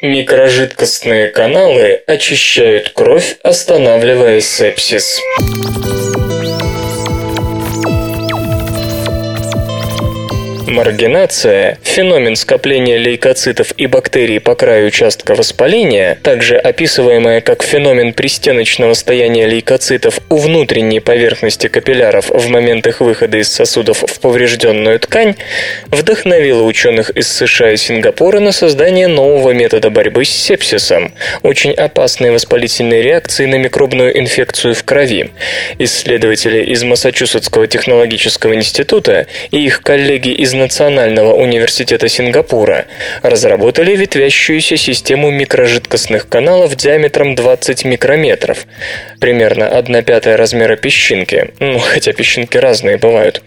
[0.00, 5.20] Микрожидкостные каналы очищают кровь, останавливая сепсис.
[10.68, 18.92] Маргинация– феномен скопления лейкоцитов и бактерий по краю участка воспаления, также описываемая как феномен пристеночного
[18.92, 25.36] стояния лейкоцитов у внутренней поверхности капилляров в момент их выхода из сосудов в поврежденную ткань,
[25.86, 32.30] вдохновила ученых из США и Сингапура на создание нового метода борьбы с сепсисом, очень опасной
[32.30, 35.30] воспалительной реакции на микробную инфекцию в крови.
[35.78, 42.86] Исследователи из Массачусетского технологического института и их коллеги из Национального университета Сингапура
[43.22, 48.66] разработали ветвящуюся систему микрожидкостных каналов диаметром 20 микрометров,
[49.20, 53.42] примерно 1 пятая размера песчинки, ну, хотя песчинки разные бывают.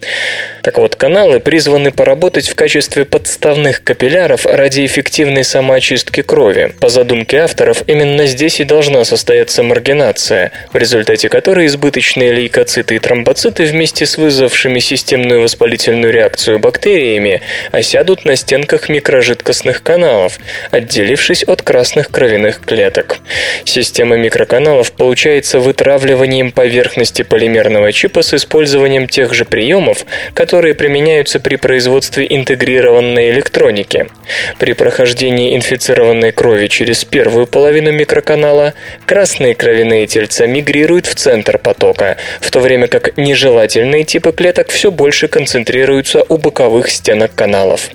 [0.62, 6.72] Так вот, каналы призваны поработать в качестве подставных капилляров ради эффективной самоочистки крови.
[6.80, 12.98] По задумке авторов, именно здесь и должна состояться маргинация, в результате которой избыточные лейкоциты и
[12.98, 16.58] тромбоциты вместе с вызвавшими системную воспалительную реакцию
[17.02, 17.40] бактериями
[17.72, 20.38] осядут на стенках микрожидкостных каналов,
[20.70, 23.18] отделившись от красных кровяных клеток.
[23.64, 31.56] Система микроканалов получается вытравливанием поверхности полимерного чипа с использованием тех же приемов, которые применяются при
[31.56, 34.06] производстве интегрированной электроники.
[34.58, 38.74] При прохождении инфицированной крови через первую половину микроканала
[39.06, 44.90] красные кровяные тельца мигрируют в центр потока, в то время как нежелательные типы клеток все
[44.90, 47.90] больше концентрируются у боковых стенок каналов.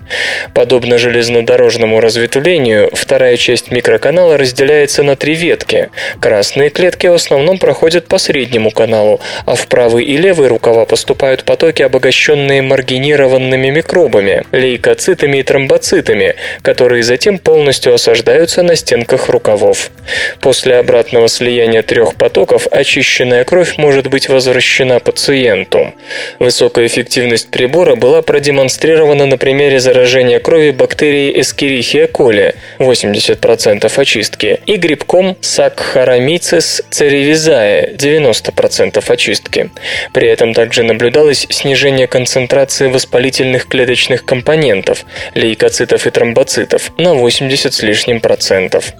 [0.53, 5.89] Подобно железнодорожному разветвлению, вторая часть микроканала разделяется на три ветки.
[6.19, 11.43] Красные клетки в основном проходят по среднему каналу, а в правый и левый рукава поступают
[11.43, 19.91] потоки, обогащенные маргинированными микробами, лейкоцитами и тромбоцитами, которые затем полностью осаждаются на стенках рукавов.
[20.39, 25.93] После обратного слияния трех потоков очищенная кровь может быть возвращена пациенту.
[26.39, 28.86] Высокая эффективность прибора была продемонстрирована
[29.25, 39.71] на примере заражения крови бактерией Escherichia coli 80% очистки и грибком Saccharomyces cerevisiae 90% очистки.
[40.13, 45.03] При этом также наблюдалось снижение концентрации воспалительных клеточных компонентов,
[45.35, 48.93] лейкоцитов и тромбоцитов на 80 с лишним процентов.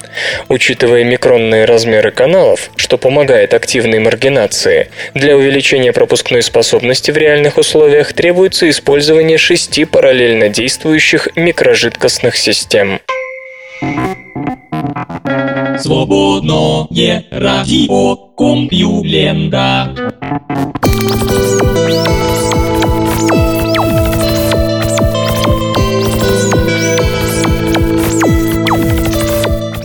[0.49, 8.11] Учитывая микронные размеры каналов, что помогает активной маргинации, для увеличения пропускной способности в реальных условиях
[8.11, 9.37] требуется использование
[9.77, 12.99] шести параллельно действующих микрожидкостных систем.
[15.77, 19.93] Свободное радио Компьюлента.